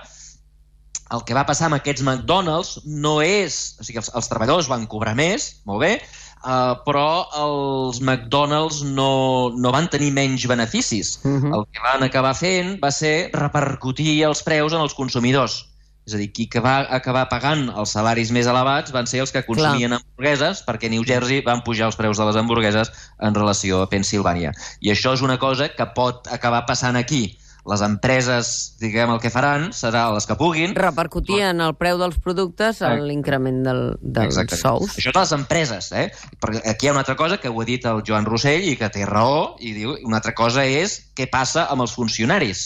el 1.12 1.26
que 1.26 1.34
va 1.34 1.48
passar 1.50 1.72
amb 1.72 1.80
aquests 1.80 2.06
McDonald's 2.06 2.78
no 2.86 3.18
és... 3.26 3.80
O 3.82 3.88
sigui, 3.88 3.98
els, 4.04 4.12
els 4.14 4.30
treballadors 4.30 4.70
van 4.70 4.86
cobrar 4.92 5.18
més, 5.18 5.56
molt 5.66 5.82
bé, 5.82 5.96
Uh, 6.42 6.74
però 6.82 7.30
els 7.38 8.00
McDonald's 8.02 8.80
no, 8.82 9.54
no 9.54 9.72
van 9.74 9.86
tenir 9.94 10.10
menys 10.16 10.48
beneficis. 10.50 11.20
Uh 11.22 11.38
-huh. 11.38 11.52
El 11.54 11.66
que 11.70 11.82
van 11.84 12.02
acabar 12.02 12.34
fent 12.34 12.80
va 12.82 12.90
ser 12.90 13.30
repercutir 13.34 14.24
els 14.26 14.42
preus 14.42 14.74
en 14.74 14.82
els 14.82 14.96
consumidors. 14.98 15.68
És 16.08 16.16
a 16.16 16.20
dir, 16.22 16.32
qui 16.34 16.48
que 16.50 16.64
va 16.64 16.80
acabar 16.90 17.28
pagant 17.30 17.68
els 17.70 17.94
salaris 17.94 18.32
més 18.34 18.50
elevats 18.50 18.94
van 18.96 19.10
ser 19.10 19.22
els 19.22 19.34
que 19.34 19.44
consumien 19.46 19.94
Clar. 19.94 20.00
hamburgueses, 20.02 20.64
perquè 20.66 20.90
New 20.90 21.06
Jersey 21.08 21.44
van 21.46 21.62
pujar 21.68 21.92
els 21.92 22.00
preus 22.00 22.18
de 22.18 22.26
les 22.26 22.40
hamburgueses 22.42 22.90
en 23.22 23.38
relació 23.38 23.84
a 23.84 23.90
Pensilvània. 23.92 24.56
I 24.82 24.96
això 24.96 25.14
és 25.14 25.22
una 25.22 25.38
cosa 25.38 25.70
que 25.76 25.88
pot 25.96 26.28
acabar 26.34 26.66
passant 26.66 26.98
aquí 26.98 27.28
les 27.70 27.82
empreses, 27.86 28.76
diguem, 28.82 29.12
el 29.14 29.20
que 29.22 29.30
faran 29.30 29.70
serà 29.76 30.08
les 30.16 30.26
que 30.26 30.36
puguin... 30.40 30.74
Repercutir 30.78 31.42
en 31.46 31.62
el 31.62 31.76
preu 31.78 32.00
dels 32.02 32.18
productes 32.24 32.82
a 32.82 32.96
l'increment 32.98 33.62
del, 33.68 33.82
dels 34.02 34.34
Exacte. 34.34 34.58
sous. 34.58 34.96
Això 34.98 35.14
de 35.14 35.22
les 35.22 35.34
empreses, 35.38 35.92
eh? 35.94 36.08
Perquè 36.42 36.64
aquí 36.74 36.88
hi 36.88 36.92
ha 36.92 36.96
una 36.96 37.04
altra 37.06 37.18
cosa 37.20 37.38
que 37.42 37.52
ho 37.52 37.62
ha 37.62 37.68
dit 37.68 37.86
el 37.86 38.02
Joan 38.08 38.26
Rossell 38.26 38.66
i 38.66 38.78
que 38.80 38.90
té 38.94 39.06
raó, 39.06 39.60
i 39.62 39.76
diu 39.78 39.94
una 40.02 40.18
altra 40.22 40.34
cosa 40.38 40.66
és 40.66 40.98
què 41.18 41.30
passa 41.30 41.68
amb 41.70 41.86
els 41.86 41.94
funcionaris, 41.94 42.66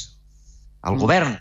el 0.85 0.95
mm. 0.95 1.03
govern. 1.03 1.35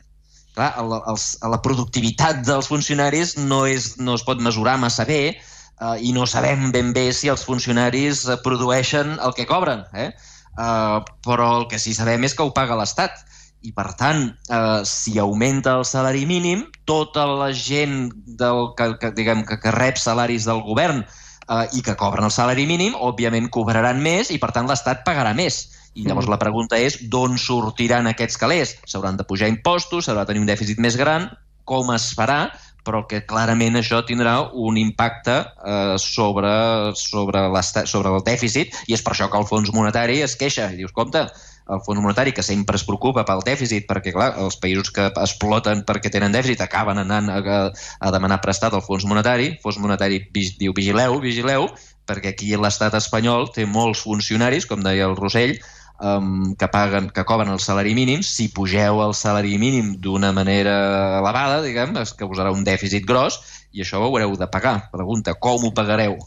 Clar, 0.54 0.70
el, 0.78 0.92
els, 1.10 1.26
la 1.42 1.58
productivitat 1.62 2.44
dels 2.46 2.70
funcionaris 2.70 3.34
no, 3.40 3.64
és, 3.66 3.94
no 3.98 4.14
es 4.14 4.22
pot 4.26 4.38
mesurar 4.38 4.76
massa 4.78 5.06
bé 5.08 5.20
eh, 5.34 5.96
i 5.98 6.12
no 6.14 6.28
sabem 6.30 6.70
ben 6.74 6.92
bé 6.94 7.08
si 7.12 7.30
els 7.32 7.42
funcionaris 7.46 8.22
produeixen 8.44 9.16
el 9.18 9.34
que 9.34 9.48
cobren, 9.50 9.82
eh? 9.94 10.12
Uh, 10.54 11.02
però 11.26 11.48
el 11.58 11.64
que 11.66 11.80
sí 11.82 11.90
sabem 11.96 12.22
és 12.22 12.36
que 12.38 12.44
ho 12.46 12.52
paga 12.54 12.76
l'Estat 12.78 13.24
i 13.64 13.72
per 13.72 13.94
tant, 13.96 14.26
eh, 14.52 14.80
si 14.84 15.16
augmenta 15.18 15.78
el 15.78 15.86
salari 15.88 16.26
mínim, 16.28 16.66
tota 16.84 17.24
la 17.30 17.48
gent 17.56 18.10
del, 18.40 18.74
que, 18.76 18.90
que, 19.00 19.10
diguem, 19.16 19.44
que, 19.48 19.56
que 19.62 19.72
rep 19.72 19.96
salaris 20.00 20.44
del 20.44 20.60
govern 20.66 21.00
eh, 21.00 21.64
i 21.72 21.80
que 21.84 21.96
cobren 22.00 22.28
el 22.28 22.34
salari 22.34 22.66
mínim, 22.68 22.92
òbviament 22.94 23.48
cobraran 23.54 24.02
més 24.04 24.30
i 24.34 24.38
per 24.42 24.52
tant 24.52 24.68
l'Estat 24.68 25.00
pagarà 25.08 25.32
més. 25.38 25.62
I 25.94 26.04
llavors 26.08 26.28
la 26.30 26.40
pregunta 26.42 26.78
és 26.80 26.98
d'on 27.10 27.38
sortiran 27.38 28.08
aquests 28.10 28.38
calés? 28.40 28.76
S'hauran 28.90 29.18
de 29.18 29.26
pujar 29.28 29.50
impostos, 29.52 30.06
s'haurà 30.06 30.24
de 30.24 30.32
tenir 30.32 30.42
un 30.42 30.50
dèficit 30.50 30.80
més 30.82 30.98
gran, 31.00 31.30
com 31.64 31.94
es 31.94 32.10
farà? 32.18 32.48
però 32.84 33.06
que 33.08 33.22
clarament 33.24 33.78
això 33.80 34.02
tindrà 34.04 34.34
un 34.52 34.76
impacte 34.76 35.38
eh, 35.40 35.94
sobre, 35.96 36.52
sobre, 37.00 37.40
sobre 37.88 38.12
el 38.12 38.22
dèficit 38.26 38.76
i 38.86 38.92
és 38.92 39.00
per 39.00 39.14
això 39.14 39.30
que 39.32 39.40
el 39.40 39.48
Fons 39.48 39.72
Monetari 39.72 40.20
es 40.20 40.36
queixa 40.36 40.68
i 40.68 40.76
dius, 40.82 40.92
compte, 40.92 41.24
el 41.72 41.80
Fons 41.80 42.00
Monetari, 42.00 42.34
que 42.36 42.44
sempre 42.44 42.76
es 42.76 42.84
preocupa 42.84 43.24
pel 43.24 43.40
dèficit, 43.46 43.86
perquè, 43.88 44.12
clar, 44.12 44.34
els 44.42 44.58
països 44.60 44.90
que 44.92 45.06
exploten 45.08 45.80
perquè 45.88 46.12
tenen 46.12 46.34
dèficit 46.34 46.60
acaben 46.60 47.00
anant 47.00 47.30
a, 47.32 47.38
a 47.72 48.12
demanar 48.12 48.42
prestat 48.44 48.76
al 48.76 48.84
Fons 48.84 49.06
Monetari. 49.08 49.54
El 49.54 49.62
Fons 49.62 49.80
Monetari 49.80 50.20
diu, 50.34 50.74
vigileu, 50.76 51.16
vigileu, 51.24 51.70
perquè 52.04 52.34
aquí 52.34 52.52
l'estat 52.60 52.96
espanyol 53.00 53.48
té 53.54 53.64
molts 53.64 54.04
funcionaris, 54.04 54.68
com 54.68 54.84
deia 54.84 55.08
el 55.08 55.16
Rossell, 55.16 55.56
um, 56.00 56.54
que, 56.56 56.68
paguen, 56.68 57.10
que 57.10 57.24
cobren 57.24 57.52
el 57.52 57.60
salari 57.60 57.94
mínim. 57.94 58.22
Si 58.22 58.48
pugeu 58.48 59.02
el 59.04 59.14
salari 59.14 59.58
mínim 59.58 59.94
d'una 60.00 60.32
manera 60.32 60.76
elevada, 61.20 61.62
diguem, 61.64 61.96
es 62.02 62.14
causarà 62.18 62.52
un 62.54 62.64
dèficit 62.66 63.06
gros 63.06 63.40
i 63.74 63.82
això 63.82 64.00
ho 64.00 64.08
haureu 64.08 64.36
de 64.38 64.48
pagar. 64.50 64.78
Pregunta, 64.92 65.34
com 65.34 65.66
ho 65.66 65.74
pagareu? 65.74 66.18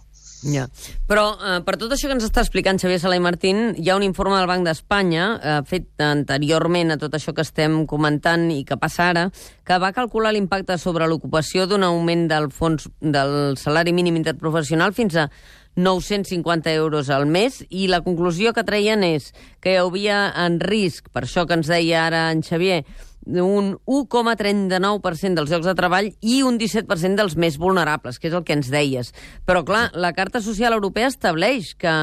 Ja. 0.45 0.67
Però 1.09 1.31
eh, 1.33 1.59
per 1.65 1.77
tot 1.81 1.93
això 1.93 2.09
que 2.09 2.13
ens 2.13 2.25
està 2.27 2.43
explicant 2.43 2.77
Xavier 2.77 2.99
Sala 3.01 3.17
i 3.17 3.23
Martín, 3.23 3.71
hi 3.81 3.89
ha 3.89 3.95
un 3.97 4.05
informe 4.05 4.37
del 4.37 4.49
Banc 4.49 4.67
d'Espanya, 4.67 5.25
eh, 5.37 5.57
fet 5.65 6.03
anteriorment 6.03 6.93
a 6.93 6.99
tot 7.01 7.15
això 7.17 7.33
que 7.33 7.41
estem 7.45 7.79
comentant 7.89 8.45
i 8.53 8.61
que 8.67 8.77
passa 8.77 9.09
ara, 9.09 9.27
que 9.65 9.79
va 9.81 9.93
calcular 9.95 10.35
l'impacte 10.35 10.77
sobre 10.77 11.07
l'ocupació 11.09 11.65
d'un 11.65 11.87
augment 11.87 12.27
del 12.29 12.51
fons 12.53 12.85
del 13.01 13.57
salari 13.57 13.95
mínim 13.97 14.19
interprofessional 14.21 14.93
fins 14.93 15.17
a 15.17 15.29
950 15.77 16.73
euros 16.73 17.11
al 17.13 17.27
mes 17.29 17.61
i 17.69 17.87
la 17.87 18.01
conclusió 18.01 18.51
que 18.53 18.65
treien 18.67 19.05
és 19.05 19.29
que 19.61 19.75
hi 19.75 19.81
havia 19.81 20.25
en 20.45 20.57
risc, 20.59 21.11
per 21.13 21.23
això 21.23 21.45
que 21.45 21.55
ens 21.55 21.69
deia 21.69 22.07
ara 22.09 22.27
en 22.33 22.41
Xavier, 22.43 22.81
un 23.27 23.75
1,39% 23.85 25.35
dels 25.35 25.51
llocs 25.51 25.67
de 25.67 25.75
treball 25.77 26.09
i 26.21 26.41
un 26.47 26.57
17% 26.59 27.19
dels 27.19 27.35
més 27.37 27.59
vulnerables, 27.59 28.19
que 28.19 28.31
és 28.31 28.37
el 28.37 28.45
que 28.47 28.55
ens 28.57 28.71
deies. 28.71 29.13
Però, 29.45 29.63
clar, 29.67 29.91
la 29.93 30.13
Carta 30.17 30.41
Social 30.41 30.73
Europea 30.73 31.11
estableix 31.11 31.73
que, 31.77 31.93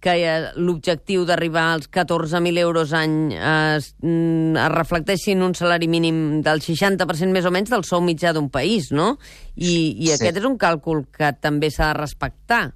que 0.00 0.14
l'objectiu 0.56 1.24
d'arribar 1.26 1.66
als 1.74 1.90
14.000 1.90 2.62
euros 2.62 2.94
any 2.94 3.34
es, 3.34 3.94
mm, 4.00 4.56
es 4.56 4.70
reflecteixi 4.74 5.34
en 5.34 5.42
un 5.42 5.56
salari 5.58 5.88
mínim 5.90 6.40
del 6.46 6.62
60% 6.62 7.34
més 7.34 7.48
o 7.48 7.52
menys 7.54 7.74
del 7.74 7.84
sou 7.84 8.00
mitjà 8.04 8.32
d'un 8.32 8.48
país, 8.50 8.92
no? 8.92 9.16
I, 9.56 9.98
i 9.98 10.06
sí. 10.06 10.14
aquest 10.14 10.38
és 10.38 10.46
un 10.46 10.56
càlcul 10.58 11.08
que 11.10 11.34
també 11.42 11.72
s'ha 11.74 11.92
de 11.92 12.00
respectar. 12.00 12.68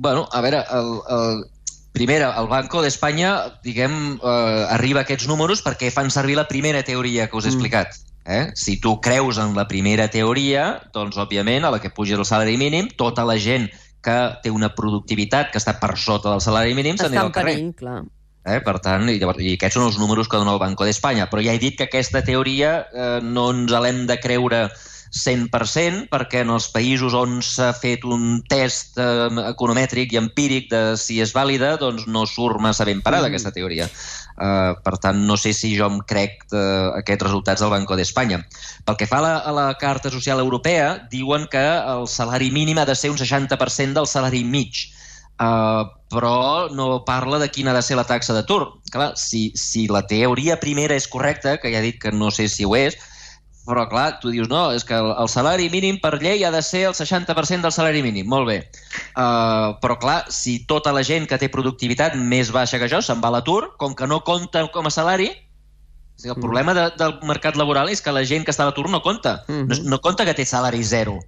Bueno, 0.00 0.28
a 0.32 0.40
veure, 0.40 0.64
el, 0.72 0.94
el, 1.12 1.42
Primera, 1.92 2.30
el 2.40 2.46
Banco 2.48 2.80
d'Espanya, 2.80 3.34
diguem, 3.66 3.96
eh, 4.16 4.66
arriba 4.72 5.02
a 5.02 5.04
aquests 5.04 5.26
números 5.28 5.60
perquè 5.60 5.90
fan 5.92 6.08
servir 6.14 6.38
la 6.38 6.46
primera 6.48 6.80
teoria 6.86 7.26
que 7.28 7.36
us 7.36 7.44
he 7.44 7.50
mm. 7.50 7.58
explicat. 7.58 7.98
Eh? 8.24 8.44
Si 8.54 8.78
tu 8.80 8.94
creus 9.04 9.40
en 9.42 9.56
la 9.58 9.66
primera 9.68 10.06
teoria, 10.08 10.78
doncs, 10.94 11.18
òbviament, 11.18 11.66
a 11.66 11.72
la 11.74 11.80
que 11.82 11.90
puges 11.92 12.16
el 12.16 12.24
salari 12.24 12.56
mínim, 12.56 12.88
tota 12.96 13.26
la 13.28 13.36
gent 13.36 13.68
que 14.00 14.16
té 14.40 14.52
una 14.54 14.70
productivitat 14.72 15.50
que 15.52 15.60
està 15.60 15.76
per 15.82 15.96
sota 15.98 16.30
del 16.30 16.40
salari 16.40 16.72
mínim 16.78 16.96
s'anirà 16.96 17.26
al 17.26 17.34
carrer. 17.34 17.58
Perill, 17.58 17.74
clar. 17.76 17.98
Eh? 18.46 18.60
Per 18.64 18.76
tant, 18.80 19.04
i, 19.10 19.18
llavors, 19.20 19.42
i 19.44 19.58
aquests 19.58 19.76
són 19.76 19.90
els 19.90 19.98
números 20.00 20.30
que 20.30 20.40
dona 20.40 20.54
el 20.54 20.62
Banco 20.62 20.86
d'Espanya. 20.88 21.28
Però 21.28 21.42
ja 21.44 21.52
he 21.52 21.60
dit 21.60 21.76
que 21.76 21.90
aquesta 21.90 22.22
teoria 22.24 22.78
eh, 22.88 23.18
no 23.20 23.50
ens 23.52 23.74
l'hem 23.74 24.06
de 24.08 24.16
creure 24.22 24.68
100% 25.10 26.06
perquè 26.10 26.44
en 26.44 26.52
els 26.54 26.68
països 26.70 27.14
on 27.18 27.40
s'ha 27.42 27.72
fet 27.74 28.04
un 28.06 28.40
test 28.48 28.98
eh, 29.02 29.26
economètric 29.50 30.14
i 30.14 30.20
empíric 30.20 30.70
de 30.70 30.82
si 31.00 31.18
és 31.22 31.34
vàlida, 31.34 31.74
doncs 31.80 32.06
no 32.06 32.22
surt 32.30 32.62
massa 32.62 32.86
ben 32.86 33.02
parada 33.02 33.26
mm. 33.26 33.32
aquesta 33.32 33.54
teoria. 33.54 33.90
Uh, 34.40 34.72
per 34.80 34.94
tant, 35.02 35.18
no 35.28 35.34
sé 35.36 35.50
si 35.52 35.74
jo 35.76 35.84
em 35.90 35.98
crec 36.08 36.46
de, 36.48 36.62
aquests 36.96 37.26
resultats 37.26 37.60
del 37.60 37.72
Banco 37.74 37.98
d'Espanya. 37.98 38.38
Pel 38.86 38.96
que 38.96 39.08
fa 39.10 39.18
a 39.18 39.24
la, 39.26 39.34
a 39.44 39.52
la 39.52 39.66
Carta 39.76 40.08
Social 40.14 40.40
Europea, 40.40 40.94
diuen 41.12 41.44
que 41.52 41.60
el 41.60 42.06
salari 42.08 42.48
mínim 42.54 42.80
ha 42.80 42.86
de 42.88 42.96
ser 42.96 43.10
un 43.12 43.18
60% 43.20 43.98
del 43.98 44.08
salari 44.08 44.40
mig. 44.44 44.86
Uh, 45.40 45.84
però 46.12 46.68
no 46.72 47.02
parla 47.04 47.38
de 47.40 47.50
quina 47.52 47.74
ha 47.74 47.76
de 47.76 47.84
ser 47.84 47.98
la 47.98 48.06
taxa 48.08 48.32
d'atur. 48.36 48.62
Clar, 48.94 49.12
si, 49.20 49.50
si 49.56 49.86
la 49.92 50.06
teoria 50.08 50.56
primera 50.60 50.96
és 50.96 51.08
correcta, 51.08 51.58
que 51.60 51.72
ja 51.74 51.82
he 51.82 51.90
dit 51.90 52.00
que 52.00 52.12
no 52.12 52.32
sé 52.32 52.48
si 52.48 52.64
ho 52.64 52.72
és, 52.78 52.96
però 53.66 53.84
clar, 53.90 54.18
tu 54.22 54.32
dius, 54.32 54.48
no, 54.48 54.70
és 54.72 54.84
que 54.86 54.96
el, 54.96 55.10
el 55.20 55.28
salari 55.28 55.68
mínim 55.72 55.98
per 56.00 56.14
llei 56.22 56.44
ha 56.44 56.50
de 56.54 56.62
ser 56.64 56.86
el 56.88 56.94
60% 56.96 57.66
del 57.66 57.74
salari 57.74 58.02
mínim. 58.02 58.26
Molt 58.30 58.48
bé. 58.48 58.58
Uh, 59.12 59.76
però 59.82 59.98
clar, 60.00 60.18
si 60.32 60.58
tota 60.70 60.94
la 60.96 61.04
gent 61.06 61.28
que 61.28 61.38
té 61.38 61.50
productivitat 61.52 62.16
més 62.16 62.50
baixa 62.54 62.80
que 62.80 62.88
jo 62.90 63.02
se'n 63.04 63.20
va 63.22 63.30
a 63.30 63.36
l'atur, 63.36 63.74
com 63.78 63.94
que 63.94 64.08
no 64.10 64.22
compta 64.26 64.64
com 64.74 64.88
a 64.88 64.94
salari, 64.94 65.30
o 65.30 66.22
sigui, 66.22 66.32
el 66.32 66.38
mm. 66.38 66.44
problema 66.44 66.76
de, 66.76 66.86
del 67.00 67.18
mercat 67.28 67.56
laboral 67.60 67.92
és 67.92 68.02
que 68.04 68.12
la 68.12 68.24
gent 68.28 68.48
que 68.48 68.54
està 68.54 68.66
a 68.66 68.70
l'atur 68.70 68.88
no 68.90 69.02
compta. 69.04 69.44
Mm 69.48 69.60
-hmm. 69.60 69.84
no, 69.84 69.90
no 69.96 70.00
compta 70.00 70.24
que 70.24 70.34
té 70.34 70.44
salari 70.44 70.82
zero. 70.84 71.20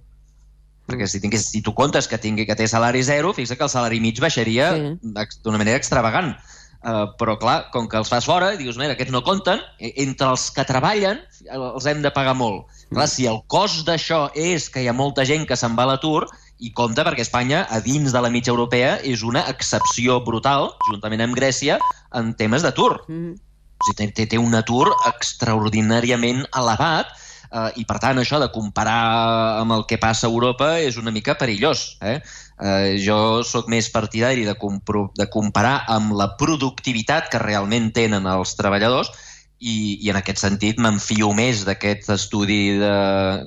Perquè 0.87 1.07
si, 1.07 1.21
tingués, 1.23 1.45
si 1.47 1.61
tu 1.61 1.73
comptes 1.73 2.09
que 2.11 2.17
tingui 2.17 2.45
que 2.45 2.55
té 2.55 2.67
salari 2.67 3.03
zero, 3.03 3.31
fixa 3.33 3.55
que 3.55 3.63
el 3.63 3.69
salari 3.69 4.01
mig 4.03 4.19
baixaria 4.19 4.73
sí. 4.75 4.97
d'una 5.43 5.57
manera 5.57 5.77
extravagant. 5.77 6.35
Uh, 6.83 7.05
però 7.15 7.37
clar, 7.39 7.69
com 7.71 7.85
que 7.87 7.95
els 7.95 8.09
fas 8.11 8.25
fora 8.27 8.49
dius, 8.59 8.75
mira, 8.75 8.91
aquests 8.97 9.13
no 9.15 9.21
compten, 9.23 9.61
e, 9.79 9.93
entre 10.03 10.27
els 10.33 10.49
que 10.51 10.65
treballen 10.67 11.21
els 11.55 11.85
hem 11.87 12.01
de 12.03 12.11
pagar 12.11 12.33
molt. 12.35 12.65
Mm. 12.89 12.97
Clar, 12.97 13.07
si 13.07 13.27
el 13.29 13.39
cost 13.47 13.85
d'això 13.87 14.25
és 14.35 14.67
que 14.67 14.83
hi 14.83 14.89
ha 14.91 14.95
molta 14.95 15.23
gent 15.23 15.47
que 15.47 15.55
se'n 15.55 15.77
va 15.79 15.85
a 15.87 15.93
l'atur, 15.93 16.25
i 16.59 16.73
compta 16.75 17.05
perquè 17.07 17.23
Espanya, 17.23 17.63
a 17.71 17.79
dins 17.83 18.11
de 18.11 18.19
la 18.23 18.31
mitja 18.33 18.51
europea, 18.51 18.97
és 18.99 19.23
una 19.23 19.45
excepció 19.51 20.19
brutal, 20.27 20.73
juntament 20.89 21.23
amb 21.23 21.39
Grècia, 21.39 21.79
en 22.19 22.35
temes 22.39 22.67
d'atur. 22.67 22.97
Mm. 23.07 23.33
O 23.33 23.87
sigui, 23.87 24.11
té, 24.15 24.27
té 24.35 24.39
un 24.39 24.55
atur 24.55 24.91
extraordinàriament 25.07 26.43
elevat, 26.51 27.15
eh, 27.53 27.69
i 27.81 27.85
per 27.89 27.99
tant 28.01 28.19
això 28.19 28.39
de 28.41 28.49
comparar 28.53 29.61
amb 29.61 29.77
el 29.77 29.85
que 29.89 29.99
passa 30.01 30.27
a 30.27 30.31
Europa 30.31 30.73
és 30.81 30.97
una 30.97 31.13
mica 31.15 31.37
perillós. 31.39 31.85
Eh? 32.01 32.19
Eh, 32.63 32.95
jo 33.03 33.43
sóc 33.47 33.69
més 33.71 33.89
partidari 33.93 34.45
de, 34.47 34.55
de 34.55 35.29
comparar 35.29 35.75
amb 35.91 36.13
la 36.17 36.33
productivitat 36.39 37.29
que 37.31 37.41
realment 37.41 37.91
tenen 37.95 38.27
els 38.29 38.55
treballadors 38.59 39.11
i, 39.59 39.99
i 40.03 40.11
en 40.11 40.19
aquest 40.19 40.43
sentit 40.43 40.79
m'enfio 40.81 41.31
més 41.35 41.63
d'aquest 41.67 42.09
estudi 42.13 42.77
de, 42.79 42.95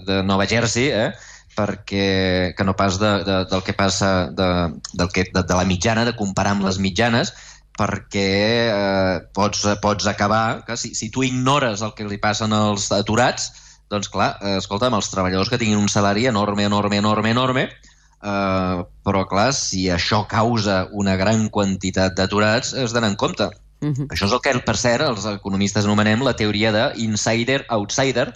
de 0.07 0.23
Nova 0.25 0.47
Jersey, 0.49 0.91
eh? 0.91 1.11
perquè 1.57 2.53
que 2.57 2.65
no 2.69 2.77
pas 2.77 2.99
de, 3.01 3.11
de, 3.25 3.37
del 3.49 3.63
que 3.65 3.73
passa 3.77 4.29
de, 4.29 4.49
del 4.93 5.13
que, 5.13 5.25
de, 5.33 5.43
de 5.43 5.57
la 5.57 5.65
mitjana, 5.69 6.05
de 6.05 6.17
comparar 6.17 6.57
amb 6.57 6.67
les 6.69 6.81
mitjanes, 6.83 7.33
perquè 7.77 8.33
eh, 8.73 9.15
pots, 9.37 9.65
pots 9.83 10.09
acabar... 10.09 10.65
Que 10.67 10.77
si, 10.81 10.95
si 10.97 11.11
tu 11.13 11.25
ignores 11.25 11.85
el 11.85 11.95
que 11.97 12.09
li 12.09 12.21
passen 12.21 12.53
als 12.57 12.91
aturats, 12.93 13.53
doncs 13.93 14.09
clar, 14.13 14.37
eh, 14.41 14.57
escolta'm, 14.61 14.95
els 14.95 15.11
treballadors 15.13 15.51
que 15.53 15.59
tinguin 15.59 15.79
un 15.79 15.93
salari 15.93 16.27
enorme, 16.27 16.65
enorme, 16.67 16.99
enorme, 16.99 17.31
enorme, 17.31 17.69
eh, 18.23 18.85
però 19.07 19.25
clar, 19.31 19.53
si 19.55 19.87
això 19.93 20.25
causa 20.29 20.87
una 20.93 21.17
gran 21.17 21.49
quantitat 21.49 22.17
d'aturats, 22.19 22.75
es 22.75 22.93
d'anar 22.93 23.13
en 23.15 23.17
compte. 23.17 23.51
Uh 23.81 23.87
mhm. 23.87 23.95
-huh. 23.95 24.07
Això 24.13 24.27
és 24.27 24.33
el 24.33 24.41
que, 24.41 24.59
per 24.59 24.77
cert, 24.77 25.03
els 25.05 25.25
economistes 25.27 25.85
anomenem 25.85 26.23
la 26.23 26.35
teoria 26.35 26.73
de 26.73 26.93
insider-outsider, 26.97 28.33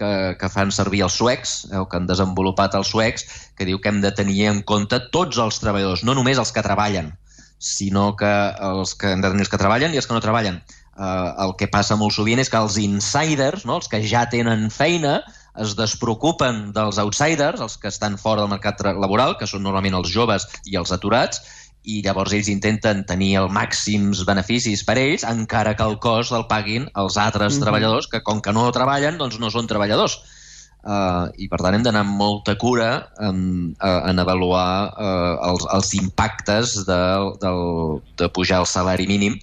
que, 0.00 0.36
que 0.40 0.48
fan 0.48 0.72
servir 0.72 1.04
els 1.04 1.16
suecs, 1.20 1.68
eh, 1.70 1.78
o 1.78 1.86
que 1.88 1.98
han 2.00 2.08
desenvolupat 2.08 2.74
els 2.74 2.88
suecs, 2.88 3.26
que 3.56 3.68
diu 3.68 3.80
que 3.80 3.92
hem 3.92 4.00
de 4.00 4.12
tenir 4.16 4.46
en 4.48 4.62
compte 4.62 4.98
tots 5.12 5.38
els 5.38 5.60
treballadors, 5.60 6.04
no 6.08 6.16
només 6.16 6.38
els 6.38 6.52
que 6.56 6.64
treballen, 6.64 7.12
sinó 7.58 8.16
que 8.16 8.32
els 8.70 8.94
que 8.96 9.12
hem 9.12 9.20
de 9.20 9.28
tenir 9.28 9.44
els 9.44 9.52
que 9.52 9.60
treballen 9.60 9.94
i 9.94 10.00
els 10.00 10.08
que 10.08 10.16
no 10.16 10.24
treballen. 10.24 10.62
Eh, 10.98 11.30
el 11.44 11.54
que 11.58 11.68
passa 11.70 11.96
molt 11.96 12.16
sovint 12.16 12.40
és 12.42 12.50
que 12.50 12.58
els 12.58 12.78
insiders, 12.82 13.64
no, 13.68 13.78
els 13.80 13.88
que 13.88 14.02
ja 14.06 14.26
tenen 14.32 14.68
feina, 14.74 15.20
es 15.60 15.74
despreocupen 15.78 16.70
dels 16.74 16.98
outsiders, 17.02 17.60
els 17.60 17.76
que 17.80 17.90
estan 17.90 18.18
fora 18.18 18.44
del 18.44 18.52
mercat 18.52 18.82
laboral, 18.84 19.36
que 19.38 19.48
són 19.50 19.64
normalment 19.66 19.96
els 19.98 20.12
joves 20.12 20.46
i 20.66 20.78
els 20.78 20.92
aturats, 20.94 21.42
i 21.82 22.02
llavors 22.04 22.34
ells 22.36 22.50
intenten 22.52 23.04
tenir 23.08 23.30
el 23.40 23.48
màxims 23.52 24.20
beneficis 24.28 24.82
per 24.84 24.98
ells, 25.00 25.24
encara 25.24 25.72
que 25.76 25.86
el 25.86 25.96
cost 26.02 26.34
el 26.36 26.44
paguin 26.50 26.90
els 26.94 27.16
altres 27.16 27.54
mm 27.54 27.56
-hmm. 27.56 27.64
treballadors, 27.64 28.06
que 28.06 28.22
com 28.22 28.40
que 28.40 28.52
no 28.52 28.70
treballen, 28.72 29.18
doncs 29.18 29.38
no 29.38 29.50
són 29.50 29.66
treballadors. 29.66 30.20
Uh, 30.80 31.28
I 31.36 31.46
per 31.48 31.58
tant 31.60 31.74
hem 31.74 31.82
d'anar 31.82 32.00
amb 32.00 32.16
molta 32.16 32.56
cura 32.56 33.08
en, 33.20 33.76
uh, 33.84 34.08
en 34.08 34.18
avaluar 34.18 34.88
uh, 34.96 35.50
els, 35.50 35.66
els 35.74 35.94
impactes 35.94 36.86
de, 36.86 37.02
del, 37.42 38.00
de 38.16 38.28
pujar 38.32 38.60
el 38.60 38.66
salari 38.66 39.06
mínim 39.06 39.36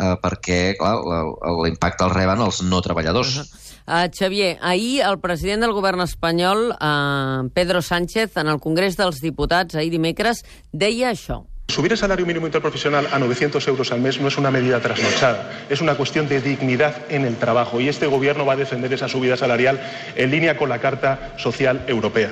uh, 0.00 0.14
perquè 0.22 0.76
l'impacte 0.78 2.04
el 2.04 2.14
reben 2.14 2.40
els 2.40 2.62
no 2.62 2.80
treballadors. 2.80 3.36
Uh 3.36 3.42
-huh. 3.42 3.58
Uh, 3.82 4.06
Xavier, 4.14 4.58
ahir 4.62 5.02
el 5.02 5.18
president 5.18 5.60
del 5.60 5.72
govern 5.72 6.00
espanyol, 6.00 6.70
uh, 6.70 7.48
Pedro 7.52 7.82
Sánchez, 7.82 8.36
en 8.36 8.46
el 8.46 8.60
Congrés 8.60 8.96
dels 8.96 9.20
Diputats, 9.20 9.74
ahir 9.74 9.90
dimecres, 9.90 10.44
deia 10.70 11.10
això. 11.10 11.42
Subir 11.68 11.90
el 11.90 11.98
salario 11.98 12.26
mínimo 12.26 12.46
interprofesional 12.46 13.08
a 13.12 13.18
900 13.18 13.66
euros 13.68 13.90
al 13.92 14.00
mes 14.00 14.20
no 14.20 14.28
es 14.28 14.36
una 14.36 14.50
medida 14.50 14.78
trasnochada, 14.80 15.66
es 15.70 15.80
una 15.80 15.94
cuestión 15.94 16.28
de 16.28 16.40
dignidad 16.40 16.94
en 17.08 17.24
el 17.24 17.36
trabajo 17.36 17.80
y 17.80 17.88
este 17.88 18.06
gobierno 18.06 18.44
va 18.44 18.52
a 18.52 18.56
defender 18.56 18.92
esa 18.92 19.08
subida 19.08 19.36
salarial 19.36 19.80
en 20.14 20.30
línea 20.30 20.56
con 20.56 20.68
la 20.68 20.80
Carta 20.80 21.34
Social 21.38 21.84
Europea. 21.86 22.30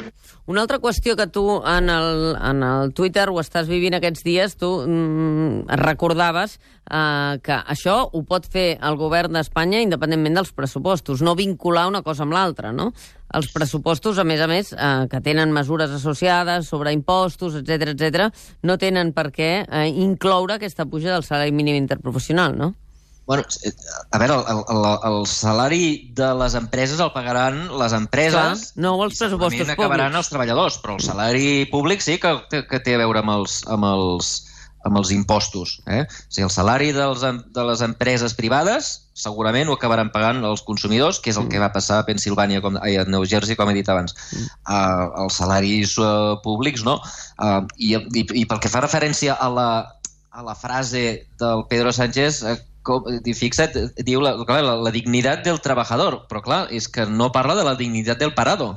Una 0.51 0.65
altra 0.65 0.81
qüestió 0.83 1.15
que 1.15 1.29
tu 1.31 1.45
en 1.63 1.87
el, 1.95 2.33
en 2.35 2.65
el 2.67 2.89
Twitter 2.91 3.29
ho 3.31 3.37
estàs 3.39 3.69
vivint 3.71 3.95
aquests 3.95 4.25
dies, 4.27 4.57
tu 4.59 4.71
mm, 4.83 5.69
recordaves 5.79 6.57
eh, 6.57 7.39
que 7.47 7.59
això 7.71 7.95
ho 8.11 8.25
pot 8.27 8.49
fer 8.51 8.65
el 8.83 8.99
govern 8.99 9.39
d'Espanya 9.39 9.85
independentment 9.85 10.41
dels 10.41 10.51
pressupostos, 10.51 11.23
no 11.23 11.37
vincular 11.39 11.87
una 11.93 12.03
cosa 12.03 12.27
amb 12.27 12.35
l'altra, 12.35 12.75
no? 12.75 12.89
Els 13.31 13.53
pressupostos, 13.55 14.19
a 14.19 14.27
més 14.27 14.43
a 14.43 14.51
més, 14.51 14.75
eh, 14.75 15.07
que 15.13 15.23
tenen 15.23 15.55
mesures 15.55 15.95
associades 15.95 16.67
sobre 16.67 16.97
impostos, 16.99 17.55
etc 17.63 17.95
etc, 17.95 18.27
no 18.67 18.75
tenen 18.75 19.15
per 19.15 19.29
què 19.31 19.53
eh, 19.63 19.87
incloure 20.03 20.59
aquesta 20.59 20.91
puja 20.91 21.15
del 21.15 21.23
salari 21.23 21.55
mínim 21.55 21.79
interprofessional, 21.79 22.59
no? 22.59 22.75
Bueno, 23.31 23.45
eh, 23.63 23.71
a 24.11 24.19
veure, 24.19 24.41
el, 24.51 24.61
el, 24.75 24.87
el 25.07 25.19
salari 25.31 25.85
de 26.19 26.33
les 26.35 26.57
empreses 26.59 26.99
el 26.99 27.13
pagaran 27.15 27.61
les 27.79 27.93
empreses 27.95 28.35
Clar, 28.35 28.83
no 28.83 28.97
els 29.05 29.21
pressupostos 29.21 29.61
públics. 29.61 29.75
acabaran 29.77 30.17
els 30.19 30.31
treballadors, 30.33 30.81
però 30.83 30.97
el 30.99 31.05
salari 31.05 31.51
públic 31.71 32.03
sí 32.03 32.17
que, 32.19 32.33
que 32.51 32.81
té 32.83 32.97
a 32.97 33.03
veure 33.05 33.23
amb 33.23 33.37
els, 33.37 33.61
amb 33.71 33.87
els, 33.87 34.33
amb 34.83 34.99
els 34.99 35.13
impostos. 35.15 35.77
Eh? 35.87 36.03
O 36.03 36.27
sigui, 36.27 36.49
el 36.49 36.51
salari 36.51 36.91
dels, 36.97 37.23
de 37.23 37.67
les 37.69 37.85
empreses 37.87 38.35
privades 38.35 38.91
segurament 39.21 39.69
ho 39.69 39.77
acabaran 39.77 40.11
pagant 40.11 40.43
els 40.49 40.65
consumidors, 40.67 41.21
que 41.21 41.31
és 41.31 41.39
el 41.39 41.47
que 41.53 41.61
va 41.63 41.71
passar 41.75 42.01
a 42.01 42.07
Pensilvània, 42.09 42.63
com, 42.65 42.79
ai, 42.81 42.97
a 42.99 43.05
New 43.07 43.27
Jersey, 43.29 43.55
com 43.59 43.71
he 43.71 43.77
dit 43.77 43.89
abans. 43.93 44.17
Uh, 44.65 45.07
els 45.27 45.39
salaris 45.39 45.95
uh, 46.01 46.41
públics, 46.45 46.83
no. 46.87 46.99
Uh, 47.39 47.63
i, 47.77 47.95
i, 47.95 48.25
I 48.43 48.47
pel 48.49 48.63
que 48.63 48.73
fa 48.73 48.83
referència 48.87 49.37
a 49.37 49.51
la, 49.53 49.69
a 50.31 50.47
la 50.47 50.57
frase 50.57 51.05
del 51.43 51.67
Pedro 51.71 51.93
Sánchez, 51.93 52.43
uh, 52.43 52.57
com, 52.87 53.07
fixa't, 53.37 53.77
diu 54.07 54.23
la, 54.25 54.35
clar, 54.49 54.61
la, 54.65 54.77
la 54.81 54.93
dignitat 54.95 55.45
del 55.47 55.61
treballador, 55.65 56.23
però 56.31 56.43
clar, 56.45 56.61
és 56.75 56.89
que 56.89 57.07
no 57.09 57.31
parla 57.35 57.57
de 57.59 57.67
la 57.67 57.77
dignitat 57.79 58.21
del 58.21 58.35
parado. 58.37 58.73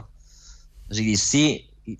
És 0.92 1.00
a 1.00 1.06
dir, 1.06 1.18
si, 1.20 1.44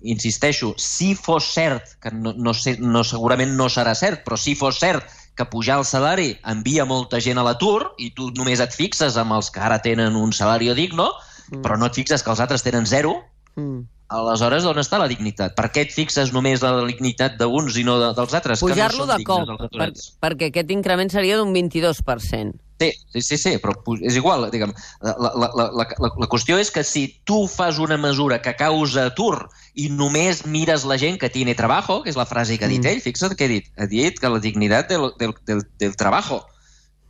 insisteixo, 0.02 0.74
si 0.80 1.14
fos 1.18 1.50
cert, 1.54 1.96
que 2.02 2.12
no, 2.14 2.34
no, 2.36 2.54
sé, 2.56 2.76
no, 2.80 3.04
segurament 3.06 3.56
no 3.58 3.68
serà 3.72 3.94
cert, 3.98 4.24
però 4.26 4.38
si 4.40 4.56
fos 4.58 4.80
cert 4.82 5.08
que 5.34 5.48
pujar 5.50 5.80
el 5.80 5.88
salari 5.88 6.28
envia 6.46 6.84
molta 6.86 7.18
gent 7.18 7.40
a 7.40 7.46
l'atur 7.46 7.94
i 7.98 8.12
tu 8.14 8.28
només 8.38 8.62
et 8.62 8.74
fixes 8.74 9.16
amb 9.18 9.34
els 9.34 9.50
que 9.50 9.62
ara 9.64 9.80
tenen 9.82 10.14
un 10.14 10.30
salari 10.32 10.70
digno, 10.78 11.10
mm. 11.50 11.64
però 11.64 11.78
no 11.80 11.90
et 11.90 11.98
fixes 11.98 12.22
que 12.22 12.30
els 12.30 12.44
altres 12.44 12.62
tenen 12.62 12.86
zero, 12.86 13.18
mm 13.58 13.93
aleshores 14.14 14.66
on 14.70 14.78
està 14.82 15.00
la 15.00 15.08
dignitat? 15.10 15.54
Per 15.58 15.68
què 15.74 15.84
et 15.86 15.94
fixes 15.94 16.32
només 16.34 16.62
la 16.64 16.76
dignitat 16.86 17.38
d'uns 17.40 17.78
i 17.80 17.84
no 17.86 17.98
de, 18.00 18.12
dels 18.16 18.36
altres? 18.38 18.62
Pujar-lo 18.64 19.06
no 19.06 19.10
de 19.12 19.24
cop, 19.26 19.54
per, 19.74 19.90
perquè 20.22 20.50
aquest 20.52 20.70
increment 20.74 21.12
seria 21.12 21.40
d'un 21.40 21.52
22%. 21.54 22.60
Sí, 22.80 22.90
sí, 23.12 23.20
sí, 23.22 23.36
sí, 23.38 23.52
però 23.62 23.74
és 24.02 24.16
igual, 24.18 24.48
diguem, 24.50 24.72
la, 25.00 25.14
la, 25.14 25.48
la, 25.54 25.66
la, 25.78 26.08
la 26.10 26.28
qüestió 26.30 26.56
és 26.58 26.72
que 26.74 26.82
si 26.82 27.04
tu 27.24 27.44
fas 27.46 27.78
una 27.78 27.96
mesura 27.96 28.40
que 28.42 28.56
causa 28.58 29.06
atur 29.12 29.46
i 29.78 29.86
només 29.94 30.42
mires 30.46 30.82
la 30.90 30.98
gent 30.98 31.20
que 31.22 31.30
tiene 31.30 31.54
trabajo, 31.54 32.02
que 32.02 32.10
és 32.10 32.18
la 32.18 32.26
frase 32.26 32.58
que 32.58 32.66
ha 32.66 32.72
dit 32.72 32.82
mm. 32.82 32.90
ell, 32.90 33.04
fixa't 33.04 33.36
què 33.38 33.46
ha 33.46 33.52
dit, 33.52 33.70
ha 33.78 33.86
dit 33.90 34.18
que 34.18 34.30
la 34.30 34.42
dignitat 34.42 34.90
del, 34.90 35.12
del, 35.20 35.36
del, 35.46 35.62
del 35.78 35.94
trabajo 35.96 36.42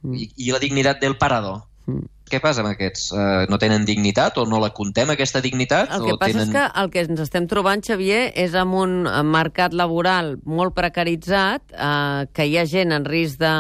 mm. 0.03 0.19
i, 0.21 0.29
i 0.47 0.53
la 0.53 0.61
dignitat 0.61 1.01
del 1.01 1.17
parador. 1.17 1.65
Mm 1.87 2.09
què 2.35 2.41
passa 2.43 2.63
amb 2.65 2.71
aquests? 2.73 3.11
Uh, 3.13 3.45
no 3.53 3.59
tenen 3.61 3.85
dignitat 3.87 4.39
o 4.41 4.47
no 4.49 4.59
la 4.63 4.71
contem, 4.75 5.11
aquesta 5.13 5.43
dignitat? 5.45 5.93
El 5.93 6.07
que 6.07 6.15
o 6.17 6.19
passa 6.21 6.33
tenen... 6.33 6.49
és 6.49 6.55
que 6.55 6.65
el 6.81 6.91
que 6.93 7.05
ens 7.05 7.23
estem 7.27 7.47
trobant, 7.51 7.85
Xavier, 7.85 8.25
és 8.41 8.57
amb 8.59 8.79
un 8.81 8.97
mercat 9.29 9.77
laboral 9.77 10.35
molt 10.45 10.75
precaritzat, 10.77 11.67
uh, 11.77 12.25
que 12.35 12.49
hi 12.49 12.57
ha 12.59 12.67
gent 12.71 12.97
en 12.97 13.07
risc 13.09 13.43
de 13.43 13.55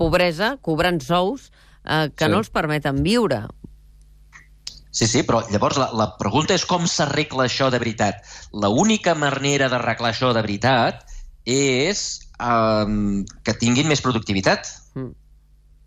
pobresa, 0.00 0.54
cobrant 0.62 1.02
sous, 1.04 1.50
uh, 1.50 2.06
que 2.14 2.28
sí. 2.28 2.32
no 2.32 2.42
els 2.44 2.52
permeten 2.54 3.02
viure. 3.06 3.44
Sí, 4.88 5.06
sí, 5.06 5.22
però 5.26 5.42
llavors 5.52 5.78
la, 5.78 5.90
la 5.94 6.12
pregunta 6.18 6.56
és 6.56 6.64
com 6.66 6.86
s'arregla 6.88 7.46
això 7.46 7.68
de 7.74 7.82
veritat. 7.82 8.22
La 8.54 8.70
única 8.70 9.14
manera 9.18 9.68
d'arreglar 9.70 10.14
això 10.14 10.32
de 10.34 10.42
veritat 10.42 11.04
és 11.48 12.06
um, 12.40 13.24
que 13.44 13.54
tinguin 13.58 13.90
més 13.90 14.02
productivitat. 14.04 14.70
Mm 14.94 15.27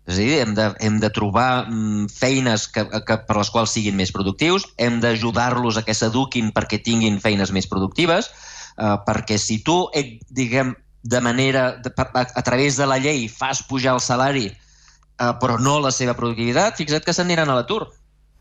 és 0.06 0.16
a 0.16 0.18
dir, 0.18 0.38
hem 0.42 0.54
de, 0.54 0.64
hem 0.82 0.98
de 0.98 1.10
trobar 1.14 1.68
mm, 1.68 2.08
feines 2.10 2.66
que, 2.74 2.82
que, 3.06 3.18
per 3.26 3.36
les 3.38 3.50
quals 3.54 3.74
siguin 3.76 3.94
més 3.98 4.10
productius, 4.14 4.66
hem 4.82 4.98
d'ajudar-los 5.02 5.78
a 5.78 5.84
que 5.86 5.94
s'eduquin 5.94 6.50
perquè 6.56 6.80
tinguin 6.82 7.20
feines 7.22 7.52
més 7.54 7.68
productives, 7.70 8.32
eh, 8.78 8.96
perquè 9.06 9.38
si 9.38 9.60
tu, 9.62 9.84
eh, 9.94 10.18
diguem, 10.30 10.74
de 11.02 11.20
manera, 11.22 11.76
de, 11.82 11.92
a, 11.98 12.26
a 12.26 12.42
través 12.42 12.76
de 12.78 12.86
la 12.86 12.98
llei 12.98 13.28
fas 13.30 13.62
pujar 13.66 13.94
el 13.94 14.02
salari 14.02 14.48
eh, 14.50 15.32
però 15.38 15.58
no 15.58 15.78
la 15.82 15.94
seva 15.94 16.16
productivitat, 16.18 16.76
fixa't 16.78 17.06
que 17.06 17.14
s'aniran 17.14 17.50
a 17.50 17.58
l'atur. 17.60 17.86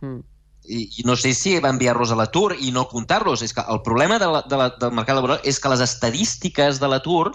Mm. 0.02 0.20
I, 0.62 0.82
I 1.02 1.06
no 1.06 1.16
sé 1.18 1.34
si 1.38 1.56
va 1.62 1.72
enviar-los 1.74 2.14
a 2.14 2.18
l'atur 2.18 2.56
i 2.58 2.70
no 2.74 2.88
comptar-los. 2.90 3.42
És 3.46 3.54
que 3.54 3.66
el 3.70 3.82
problema 3.86 4.18
de 4.22 4.30
la, 4.30 4.44
de 4.50 4.58
la, 4.58 4.70
del 4.82 4.94
mercat 4.98 5.18
laboral 5.18 5.42
és 5.46 5.58
que 5.62 5.72
les 5.74 5.82
estadístiques 5.82 6.82
de 6.82 6.90
l'atur 6.90 7.32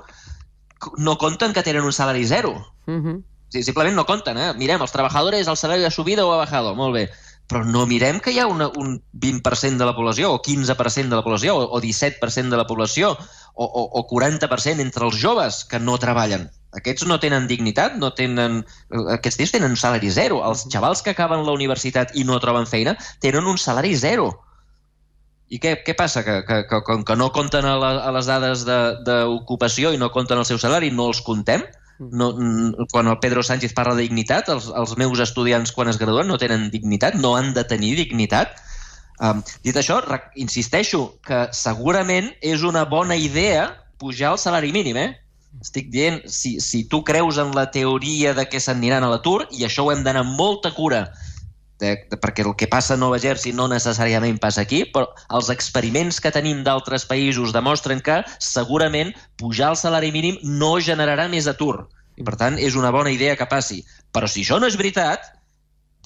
no 0.99 1.17
compten 1.19 1.55
que 1.55 1.65
tenen 1.67 1.87
un 1.87 1.95
salari 1.95 2.27
zero. 2.27 2.55
Mm 2.87 3.03
-hmm 3.03 3.25
Sí, 3.49 3.63
simplement 3.63 3.95
no 3.95 4.07
compten, 4.09 4.39
eh? 4.39 4.51
Mirem, 4.59 4.83
els 4.83 4.93
treballadors, 4.93 5.49
el 5.49 5.57
salari 5.57 5.87
ha 5.87 5.95
subido 5.95 6.27
o 6.29 6.35
ha 6.35 6.43
bajado, 6.43 6.75
molt 6.75 6.95
bé. 6.97 7.07
Però 7.47 7.63
no 7.63 7.85
mirem 7.87 8.19
que 8.19 8.33
hi 8.35 8.41
ha 8.43 8.49
una, 8.51 8.67
un 8.75 8.97
20% 9.15 9.79
de 9.79 9.87
la 9.87 9.95
població, 9.95 10.33
o 10.35 10.43
15% 10.43 11.13
de 11.13 11.17
la 11.17 11.23
població, 11.23 11.55
o, 11.55 11.69
o 11.79 11.81
17% 11.81 12.51
de 12.51 12.59
la 12.59 12.67
població, 12.67 13.13
o, 13.55 13.65
o, 13.65 13.85
o 14.01 14.07
40% 14.11 14.83
entre 14.83 15.07
els 15.07 15.21
joves 15.23 15.63
que 15.65 15.79
no 15.79 15.99
treballen. 16.03 16.49
Aquests 16.77 17.07
no 17.09 17.21
tenen 17.23 17.47
dignitat, 17.49 17.95
no 18.03 18.11
tenen... 18.19 18.65
Aquests 19.15 19.39
tios 19.41 19.55
tenen 19.55 19.73
un 19.73 19.81
salari 19.81 20.11
zero. 20.13 20.43
Els 20.45 20.67
xavals 20.73 21.01
que 21.07 21.15
acaben 21.15 21.47
la 21.47 21.55
universitat 21.55 22.13
i 22.19 22.27
no 22.27 22.41
troben 22.43 22.67
feina 22.69 22.97
tenen 23.23 23.47
un 23.47 23.57
salari 23.63 23.95
zero. 23.97 24.29
I 25.49 25.61
què, 25.63 25.77
què 25.87 25.95
passa? 25.95 26.25
Que, 26.27 26.41
que, 26.45 26.63
que 26.67 26.83
com 26.85 27.05
que 27.07 27.17
no 27.17 27.31
compten 27.33 27.65
a, 27.65 27.77
la, 27.79 27.93
a 28.03 28.13
les 28.13 28.27
dades 28.27 28.67
d'ocupació 28.67 29.95
i 29.95 30.01
no 30.03 30.11
compten 30.13 30.43
el 30.43 30.49
seu 30.49 30.59
salari, 30.59 30.91
no 30.91 31.07
els 31.13 31.23
contem? 31.25 31.63
No, 31.99 32.31
quan 32.93 33.09
el 33.09 33.19
Pedro 33.23 33.43
Sánchez 33.43 33.73
parla 33.73 33.95
de 33.97 34.05
dignitat, 34.05 34.51
els, 34.53 34.69
els 34.69 34.97
meus 35.01 35.21
estudiants 35.25 35.73
quan 35.73 35.89
es 35.89 35.99
graduen 36.01 36.29
no 36.29 36.37
tenen 36.41 36.69
dignitat, 36.73 37.17
no 37.17 37.35
han 37.39 37.55
de 37.57 37.65
tenir 37.65 37.95
dignitat. 37.97 38.59
Um, 39.17 39.41
dit 39.65 39.77
això, 39.81 40.03
insisteixo 40.37 41.07
que 41.25 41.47
segurament 41.57 42.29
és 42.45 42.67
una 42.69 42.85
bona 42.85 43.17
idea 43.17 43.71
pujar 43.97 44.35
el 44.35 44.43
salari 44.43 44.75
mínim, 44.77 44.99
eh? 45.01 45.15
Estic 45.65 45.89
dient, 45.89 46.21
si, 46.29 46.59
si 46.61 46.83
tu 46.85 47.01
creus 47.01 47.39
en 47.41 47.55
la 47.57 47.71
teoria 47.73 48.35
de 48.37 48.45
que 48.45 48.61
s'aniran 48.61 49.07
a 49.07 49.09
l'atur, 49.09 49.47
i 49.57 49.65
això 49.65 49.87
ho 49.87 49.93
hem 49.93 50.05
d'anar 50.05 50.27
amb 50.27 50.37
molta 50.37 50.75
cura, 50.77 51.07
de, 51.81 51.93
de, 52.11 52.19
perquè 52.21 52.45
el 52.47 52.55
que 52.59 52.69
passa 52.71 52.95
a 52.95 53.01
Nova 53.01 53.19
Jersey 53.23 53.53
no 53.57 53.69
necessàriament 53.73 54.39
passa 54.43 54.65
aquí, 54.65 54.85
però 54.93 55.11
els 55.39 55.51
experiments 55.53 56.21
que 56.23 56.33
tenim 56.35 56.63
d'altres 56.67 57.07
països 57.09 57.55
demostren 57.57 58.03
que 58.05 58.23
segurament 58.39 59.13
pujar 59.41 59.75
el 59.75 59.81
salari 59.81 60.13
mínim 60.15 60.41
no 60.43 60.77
generarà 60.81 61.29
més 61.33 61.49
atur. 61.53 61.87
I, 62.17 62.25
per 62.25 62.37
tant, 62.41 62.57
és 62.57 62.77
una 62.81 62.93
bona 62.95 63.13
idea 63.13 63.37
que 63.37 63.49
passi. 63.49 63.83
Però 64.17 64.29
si 64.31 64.41
això 64.45 64.57
no 64.61 64.71
és 64.71 64.79
veritat, 64.81 65.36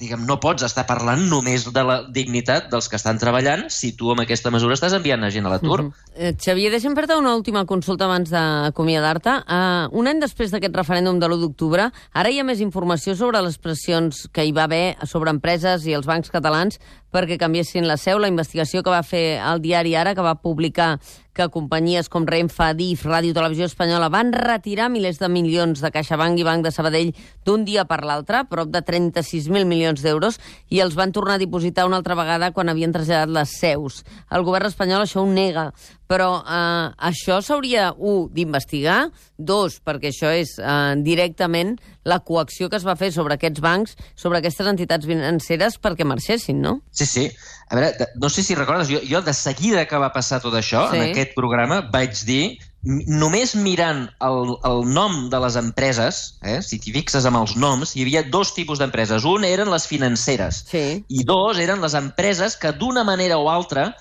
diguem, 0.01 0.25
no 0.25 0.39
pots 0.41 0.65
estar 0.65 0.87
parlant 0.89 1.21
només 1.29 1.67
de 1.69 1.83
la 1.85 1.97
dignitat 2.09 2.69
dels 2.71 2.89
que 2.89 2.97
estan 2.97 3.19
treballant 3.21 3.67
si 3.69 3.93
tu 3.97 4.09
amb 4.11 4.23
aquesta 4.23 4.51
mesura 4.53 4.75
estàs 4.77 4.95
enviant 4.97 5.23
a 5.23 5.29
gent 5.33 5.45
a 5.45 5.53
l'atur. 5.53 5.83
Mm 5.83 5.91
-hmm. 5.91 6.37
Xavier, 6.41 6.71
deixa'm 6.71 6.95
fer-te 6.95 7.15
una 7.15 7.35
última 7.35 7.65
consulta 7.65 8.05
abans 8.05 8.29
d'acomiadar-te. 8.29 9.29
Uh, 9.47 9.87
un 9.91 10.07
any 10.07 10.19
després 10.19 10.51
d'aquest 10.51 10.75
referèndum 10.75 11.19
de 11.19 11.27
l'1 11.27 11.39
d'octubre, 11.39 11.91
ara 12.13 12.29
hi 12.29 12.39
ha 12.39 12.43
més 12.43 12.59
informació 12.59 13.15
sobre 13.15 13.41
les 13.41 13.57
pressions 13.57 14.27
que 14.31 14.43
hi 14.43 14.51
va 14.51 14.63
haver 14.63 14.97
sobre 15.05 15.29
empreses 15.29 15.85
i 15.85 15.93
els 15.93 16.05
bancs 16.05 16.29
catalans 16.29 16.79
perquè 17.11 17.37
canviessin 17.37 17.87
la 17.87 17.97
seu. 17.99 18.19
La 18.19 18.31
investigació 18.31 18.83
que 18.83 18.93
va 18.93 19.03
fer 19.03 19.39
el 19.39 19.61
diari 19.63 19.95
Ara, 19.99 20.15
que 20.15 20.25
va 20.25 20.39
publicar 20.41 20.97
que 21.33 21.47
companyies 21.49 22.09
com 22.11 22.25
Renfe, 22.27 22.63
Adif, 22.65 23.05
Ràdio 23.07 23.33
Televisió 23.35 23.67
Espanyola 23.69 24.09
van 24.11 24.33
retirar 24.35 24.89
milers 24.91 25.19
de 25.21 25.29
milions 25.31 25.79
de 25.79 25.91
CaixaBank 25.93 26.41
i 26.41 26.45
Banc 26.47 26.65
de 26.65 26.73
Sabadell 26.75 27.13
d'un 27.47 27.63
dia 27.65 27.85
per 27.87 28.01
l'altre, 28.03 28.43
prop 28.51 28.71
de 28.73 28.81
36.000 28.83 29.63
milions 29.69 30.03
d'euros, 30.03 30.39
i 30.69 30.81
els 30.83 30.97
van 30.99 31.15
tornar 31.15 31.37
a 31.39 31.41
dipositar 31.41 31.87
una 31.87 32.01
altra 32.01 32.17
vegada 32.19 32.51
quan 32.51 32.69
havien 32.69 32.91
traslladat 32.91 33.31
les 33.31 33.55
seus. 33.63 34.01
El 34.29 34.43
govern 34.47 34.67
espanyol 34.67 35.05
això 35.05 35.23
ho 35.23 35.29
nega, 35.31 35.69
però 36.11 36.41
eh, 36.43 36.87
això 37.07 37.39
s'hauria, 37.45 37.93
un, 37.95 38.25
d'investigar, 38.35 39.05
dos, 39.39 39.79
perquè 39.85 40.11
això 40.11 40.33
és 40.35 40.57
eh, 40.59 40.95
directament 40.99 41.77
la 42.03 42.19
coacció 42.25 42.67
que 42.69 42.75
es 42.81 42.85
va 42.87 42.97
fer 42.99 43.11
sobre 43.15 43.37
aquests 43.37 43.61
bancs, 43.63 43.95
sobre 44.19 44.41
aquestes 44.41 44.67
entitats 44.67 45.07
financeres 45.07 45.77
perquè 45.79 46.03
marxessin, 46.09 46.59
no? 46.61 46.79
Sí, 46.91 47.05
sí. 47.07 47.27
A 47.71 47.77
veure, 47.77 47.93
no 48.19 48.27
sé 48.29 48.43
si 48.43 48.55
recordes, 48.57 48.89
jo, 48.91 48.99
jo 49.07 49.21
de 49.23 49.33
seguida 49.37 49.85
que 49.87 49.99
va 50.01 50.11
passar 50.11 50.41
tot 50.43 50.53
això, 50.59 50.89
Sí. 50.91 50.97
en 50.97 51.11
aquest 51.13 51.31
programa, 51.37 51.79
vaig 51.93 52.17
dir, 52.27 52.57
només 52.83 53.53
mirant 53.55 54.07
el, 54.25 54.55
el 54.67 54.81
nom 54.91 55.29
de 55.29 55.39
les 55.43 55.55
empreses, 55.59 56.21
eh, 56.41 56.59
si 56.65 56.79
t'hi 56.81 56.91
fixes 56.97 57.27
amb 57.29 57.37
els 57.39 57.55
noms, 57.55 57.95
hi 57.95 58.01
havia 58.03 58.23
dos 58.27 58.55
tipus 58.57 58.81
d'empreses. 58.81 59.23
Un 59.29 59.45
eren 59.47 59.69
les 59.71 59.85
financeres 59.87 60.65
Sí. 60.67 61.03
i 61.07 61.23
dos 61.23 61.59
eren 61.61 61.79
les 61.85 61.93
empreses 61.93 62.57
que 62.57 62.73
d'una 62.73 63.05
manera 63.07 63.37
o 63.37 63.47
altra 63.53 63.91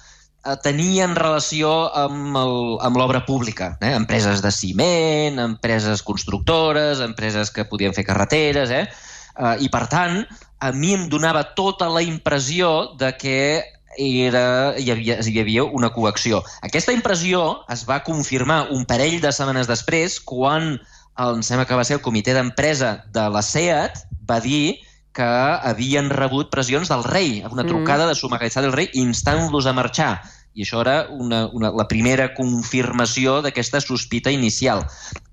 eh, 0.45 0.57
tenien 0.65 1.17
relació 1.17 1.73
amb 1.95 2.97
l'obra 2.97 3.25
pública. 3.27 3.75
Eh? 3.81 3.95
Empreses 3.97 4.43
de 4.45 4.53
ciment, 4.55 5.39
empreses 5.43 6.03
constructores, 6.03 7.01
empreses 7.05 7.53
que 7.55 7.69
podien 7.69 7.97
fer 7.97 8.07
carreteres... 8.09 8.71
Eh? 8.71 8.87
Eh, 9.41 9.57
I, 9.65 9.69
per 9.73 9.87
tant, 9.89 10.25
a 10.61 10.73
mi 10.77 10.93
em 10.93 11.07
donava 11.09 11.45
tota 11.57 11.89
la 11.89 12.03
impressió 12.05 12.91
de 13.01 13.13
que 13.17 13.37
era, 13.97 14.75
hi, 14.79 14.91
havia, 14.93 15.19
hi 15.23 15.39
havia 15.41 15.65
una 15.65 15.91
coacció. 15.95 16.43
Aquesta 16.67 16.93
impressió 16.93 17.63
es 17.73 17.87
va 17.89 18.03
confirmar 18.07 18.67
un 18.75 18.85
parell 18.89 19.19
de 19.23 19.33
setmanes 19.33 19.71
després 19.71 20.19
quan 20.21 20.75
el, 20.75 21.35
em 21.39 21.43
sembla 21.47 21.67
que 21.67 21.79
va 21.79 21.87
ser 21.87 21.99
el 21.99 22.05
comitè 22.05 22.35
d'empresa 22.37 23.01
de 23.15 23.27
la 23.33 23.43
SEAT 23.43 24.05
va 24.29 24.39
dir 24.45 24.79
que 25.13 25.23
havien 25.25 26.11
rebut 26.11 26.51
pressions 26.51 26.89
del 26.89 27.03
rei, 27.05 27.43
una 27.51 27.63
Mm. 27.65 27.69
trucada 27.69 28.07
de 28.07 28.15
Su 28.15 28.29
del 28.29 28.73
Rei 28.73 28.91
instant-los 28.95 29.67
a 29.67 29.73
marxar. 29.73 30.21
I 30.55 30.63
això 30.65 30.81
era 30.81 31.07
una, 31.11 31.47
una, 31.53 31.71
la 31.71 31.87
primera 31.87 32.35
confirmació 32.35 33.41
d'aquesta 33.43 33.81
sospita 33.81 34.31
inicial. 34.31 34.85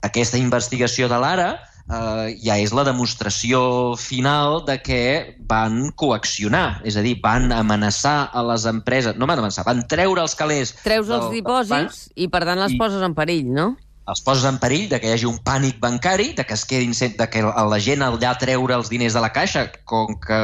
Aquesta 0.02 0.38
investigació 0.38 1.08
de 1.10 1.18
l'Ara 1.20 1.48
eh, 1.90 2.36
ja 2.44 2.58
és 2.60 2.72
la 2.74 2.84
demostració 2.84 3.96
final 3.98 4.64
de 4.68 4.82
que 4.82 5.38
van 5.48 5.92
coaccionar, 5.96 6.82
és 6.86 6.98
a 6.98 7.02
dir, 7.02 7.20
van 7.24 7.52
amenaçar 7.52 8.30
a 8.34 8.44
les 8.44 8.66
empreses, 8.66 9.16
no 9.18 9.26
van 9.26 9.40
amenaçar, 9.40 9.66
van 9.66 9.86
treure 9.88 10.22
els 10.22 10.36
calés... 10.36 10.76
Treus 10.84 11.10
els 11.10 11.32
dipòsits 11.32 11.70
banc, 11.70 11.92
i, 12.16 12.28
per 12.28 12.44
tant, 12.46 12.60
les 12.60 12.74
I- 12.74 12.78
poses 12.78 13.02
en 13.02 13.16
perill, 13.18 13.50
no? 13.54 13.76
Els 14.08 14.22
poses 14.24 14.46
en 14.48 14.58
perill 14.62 14.88
de 14.88 15.00
que 15.04 15.10
hi 15.10 15.16
hagi 15.18 15.28
un 15.28 15.40
pànic 15.44 15.82
bancari, 15.84 16.30
de 16.38 16.46
que 16.48 16.56
es 16.56 16.64
quedin 16.66 16.94
de 16.96 17.28
que 17.30 17.42
la 17.44 17.80
gent 17.84 18.04
allà 18.06 18.38
treure 18.40 18.76
els 18.76 18.90
diners 18.90 19.14
de 19.14 19.24
la 19.24 19.34
caixa, 19.36 19.68
com 19.86 20.16
que 20.24 20.40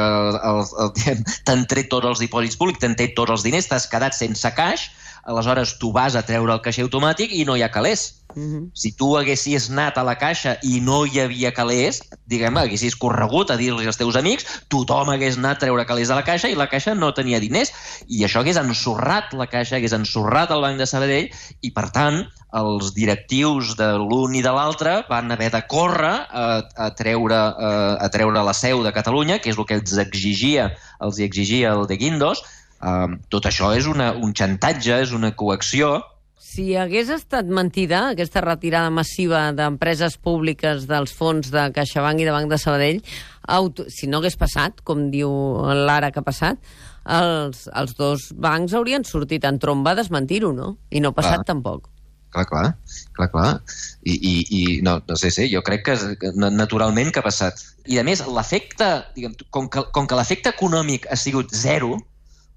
t'han 1.46 1.64
tret 1.70 1.88
tots 1.88 2.06
els 2.06 2.20
dipòsits 2.20 2.60
públics, 2.60 2.80
t'han 2.80 2.96
tret 2.96 3.16
tots 3.16 3.30
els 3.30 3.46
diners, 3.46 3.68
t'has 3.70 3.88
quedat 3.88 4.14
sense 4.14 4.52
caix, 4.54 4.90
aleshores 5.24 5.78
tu 5.80 5.92
vas 5.92 6.14
a 6.14 6.22
treure 6.22 6.52
el 6.52 6.60
caixer 6.60 6.84
automàtic 6.84 7.32
i 7.32 7.44
no 7.48 7.56
hi 7.56 7.64
ha 7.64 7.72
calés. 7.72 8.23
Uh 8.34 8.42
-huh. 8.42 8.70
Si 8.74 8.92
tu 8.92 9.16
haguessis 9.16 9.70
anat 9.70 9.98
a 9.98 10.02
la 10.02 10.16
caixa 10.18 10.56
i 10.62 10.80
no 10.80 11.04
hi 11.06 11.20
havia 11.20 11.52
calés, 11.52 12.02
diguem, 12.26 12.56
haguessis 12.56 12.96
corregut 12.96 13.50
a 13.50 13.56
dir-li 13.56 13.86
als 13.86 13.96
teus 13.96 14.16
amics, 14.16 14.44
tothom 14.68 15.08
hagués 15.10 15.36
anat 15.38 15.56
a 15.56 15.60
treure 15.66 15.84
calés 15.86 16.08
de 16.08 16.14
la 16.14 16.24
caixa 16.24 16.48
i 16.48 16.54
la 16.54 16.68
caixa 16.68 16.94
no 16.94 17.12
tenia 17.14 17.40
diners. 17.40 17.72
I 18.08 18.24
això 18.24 18.40
hagués 18.40 18.56
ensorrat 18.56 19.32
la 19.32 19.46
caixa, 19.46 19.76
hagués 19.76 19.92
ensorrat 19.92 20.50
el 20.50 20.60
Banc 20.60 20.78
de 20.78 20.86
Sabadell 20.86 21.30
i, 21.60 21.70
per 21.70 21.90
tant, 21.90 22.26
els 22.54 22.92
directius 22.94 23.74
de 23.76 23.88
l'un 23.98 24.34
i 24.34 24.42
de 24.42 24.52
l'altre 24.54 25.04
van 25.08 25.30
haver 25.34 25.50
de 25.50 25.62
córrer 25.66 26.14
a, 26.30 26.62
a, 26.76 26.90
treure, 26.94 27.34
a, 27.34 27.96
a 27.98 28.08
treure 28.14 28.42
la 28.42 28.54
seu 28.54 28.82
de 28.82 28.92
Catalunya, 28.92 29.38
que 29.38 29.50
és 29.50 29.58
el 29.58 29.66
que 29.66 29.74
els 29.74 29.96
exigia, 29.98 30.70
els 31.00 31.18
exigia 31.18 31.72
el 31.74 31.86
de 31.90 31.96
Guindos. 31.96 32.44
Um, 32.84 33.18
tot 33.32 33.46
això 33.48 33.72
és 33.74 33.86
una, 33.88 34.12
un 34.12 34.34
xantatge, 34.36 35.00
és 35.06 35.14
una 35.16 35.32
coacció, 35.32 36.02
Si 36.38 36.74
hagués 36.76 37.08
estat 37.14 37.46
mentida 37.46 38.10
aquesta 38.10 38.42
retirada 38.44 38.90
massiva 38.90 39.46
d'empreses 39.56 40.16
públiques 40.18 40.84
dels 40.90 41.14
fons 41.14 41.50
de 41.54 41.68
CaixaBank 41.74 42.20
i 42.20 42.26
de 42.26 42.34
Banc 42.34 42.50
de 42.50 42.58
Sabadell, 42.58 43.00
auto... 43.48 43.86
si 43.88 44.06
no 44.10 44.18
hagués 44.18 44.36
passat, 44.38 44.82
com 44.84 45.08
diu 45.14 45.30
l'ara 45.86 46.10
que 46.12 46.20
ha 46.20 46.26
passat, 46.26 46.58
els, 47.04 47.66
els 47.72 47.96
dos 47.98 48.28
bancs 48.34 48.74
haurien 48.74 49.04
sortit 49.06 49.44
en 49.48 49.58
tromba 49.62 49.92
a 49.94 49.98
desmentir-ho, 49.98 50.52
no? 50.56 50.76
I 50.90 51.02
no 51.04 51.12
ha 51.12 51.16
passat 51.16 51.42
Clar. 51.42 51.48
tampoc. 51.52 51.90
Clar, 52.34 52.46
clar, 52.50 52.70
clar, 53.14 53.28
clar. 53.30 53.50
I, 54.02 54.14
i, 54.14 54.32
i 54.58 54.62
no, 54.82 54.96
no 55.06 55.16
sé, 55.16 55.30
sí, 55.30 55.46
jo 55.52 55.62
crec 55.62 55.84
que, 55.86 55.94
que 56.18 56.32
na- 56.34 56.50
naturalment 56.50 57.12
que 57.14 57.22
ha 57.22 57.26
passat. 57.26 57.62
I, 57.86 58.00
a 58.02 58.04
més, 58.06 58.24
l'efecte, 58.26 58.88
diguem, 59.14 59.36
com 59.54 59.68
que, 59.70 59.84
com 59.94 60.08
que 60.10 60.18
l'efecte 60.18 60.50
econòmic 60.50 61.06
ha 61.06 61.18
sigut 61.20 61.54
zero, 61.54 61.94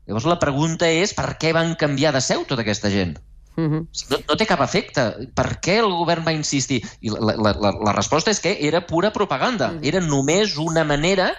llavors 0.10 0.26
la 0.26 0.40
pregunta 0.42 0.90
és 0.90 1.14
per 1.14 1.30
què 1.38 1.54
van 1.54 1.76
canviar 1.78 2.16
de 2.16 2.24
seu 2.26 2.42
tota 2.50 2.66
aquesta 2.66 2.90
gent? 2.90 3.20
Uh 3.58 3.64
-huh. 3.64 3.88
No, 4.12 4.18
no 4.30 4.36
té 4.38 4.46
cap 4.46 4.62
efecte. 4.62 5.04
Per 5.34 5.48
què 5.66 5.80
el 5.82 5.90
govern 5.90 6.24
va 6.24 6.32
insistir? 6.32 6.84
I 7.02 7.10
la, 7.10 7.34
la, 7.36 7.54
la, 7.58 7.72
la 7.90 7.94
resposta 7.94 8.32
és 8.32 8.40
que 8.40 8.58
era 8.62 8.86
pura 8.86 9.12
propaganda. 9.12 9.74
Era 9.82 10.00
només 10.00 10.58
una 10.58 10.84
manera 10.84 11.32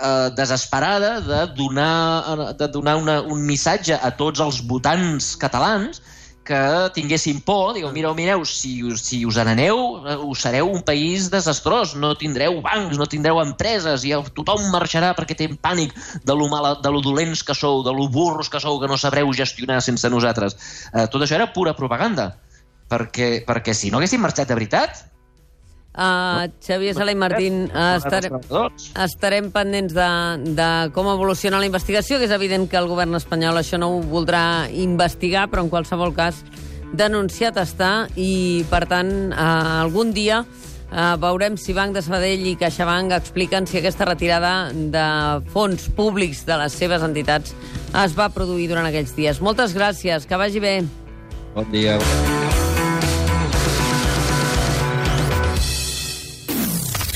eh, 0.00 0.30
desesperada 0.36 1.20
de 1.20 1.46
donar, 1.54 2.54
de 2.54 2.68
donar 2.68 2.96
una, 2.96 3.20
un 3.22 3.42
missatge 3.42 3.98
a 4.00 4.10
tots 4.16 4.40
els 4.40 4.62
votants 4.66 5.36
catalans 5.36 6.00
que 6.44 6.60
tinguessin 6.94 7.40
por, 7.40 7.72
digueu, 7.74 7.90
mireu, 7.92 8.12
mireu, 8.14 8.44
si, 8.44 8.82
us- 8.84 9.00
si 9.02 9.22
us 9.24 9.38
n'aneu, 9.40 9.78
eh, 10.06 10.16
us 10.28 10.42
sereu 10.44 10.68
un 10.70 10.82
país 10.84 11.30
desastrós, 11.32 11.94
no 11.96 12.12
tindreu 12.20 12.60
bancs, 12.62 12.98
no 13.00 13.06
tindreu 13.08 13.40
empreses, 13.42 14.04
i 14.04 14.12
tothom 14.36 14.68
marxarà 14.72 15.14
perquè 15.16 15.34
té 15.38 15.48
pànic 15.56 15.96
de 16.24 16.36
lo, 16.36 16.46
mala, 16.52 16.74
de 16.84 16.92
lo 16.92 17.00
dolents 17.00 17.42
que 17.42 17.56
sou, 17.56 17.82
de 17.82 17.92
lo 17.96 18.06
burros 18.12 18.52
que 18.52 18.60
sou, 18.60 18.78
que 18.80 18.90
no 18.90 19.00
sabreu 19.00 19.32
gestionar 19.32 19.80
sense 19.82 20.10
nosaltres. 20.12 20.54
Eh, 20.92 21.08
tot 21.08 21.24
això 21.24 21.40
era 21.40 21.48
pura 21.56 21.72
propaganda, 21.74 22.34
perquè, 22.92 23.42
perquè 23.48 23.72
si 23.74 23.90
no 23.90 23.98
haguessin 23.98 24.20
marxat 24.20 24.48
de 24.52 24.60
veritat... 24.60 25.04
Uh, 25.94 26.50
Xavier 26.58 26.90
Sala 26.96 27.12
i 27.12 27.14
Martín, 27.14 27.68
uh, 27.70 27.94
estarem, 28.00 28.32
treballadors. 28.34 28.88
estarem 29.04 29.50
pendents 29.54 29.94
de, 29.94 30.10
de 30.58 30.68
com 30.96 31.06
evoluciona 31.12 31.60
la 31.62 31.68
investigació, 31.68 32.18
que 32.18 32.26
és 32.26 32.34
evident 32.34 32.66
que 32.66 32.80
el 32.80 32.90
govern 32.90 33.14
espanyol 33.14 33.60
això 33.60 33.78
no 33.78 33.92
ho 33.94 34.00
voldrà 34.02 34.66
investigar, 34.74 35.46
però 35.52 35.62
en 35.62 35.70
qualsevol 35.70 36.10
cas 36.16 36.42
denunciat 36.94 37.58
està 37.62 37.92
i, 38.18 38.64
per 38.70 38.84
tant, 38.90 39.10
eh, 39.30 39.80
algun 39.84 40.12
dia 40.14 40.42
eh, 40.42 41.14
veurem 41.22 41.58
si 41.60 41.74
Banc 41.76 41.96
de 41.96 42.02
Sabadell 42.04 42.46
i 42.46 42.56
CaixaBank 42.60 43.14
expliquen 43.16 43.68
si 43.70 43.80
aquesta 43.80 44.08
retirada 44.08 44.54
de 44.74 45.06
fons 45.54 45.88
públics 45.96 46.44
de 46.48 46.58
les 46.62 46.74
seves 46.74 47.06
entitats 47.06 47.54
es 48.04 48.18
va 48.18 48.30
produir 48.34 48.70
durant 48.72 48.90
aquells 48.90 49.14
dies. 49.16 49.42
Moltes 49.42 49.76
gràcies, 49.76 50.26
que 50.26 50.40
vagi 50.40 50.62
bé. 50.62 50.80
Bon 51.54 51.70
dia. 51.70 51.98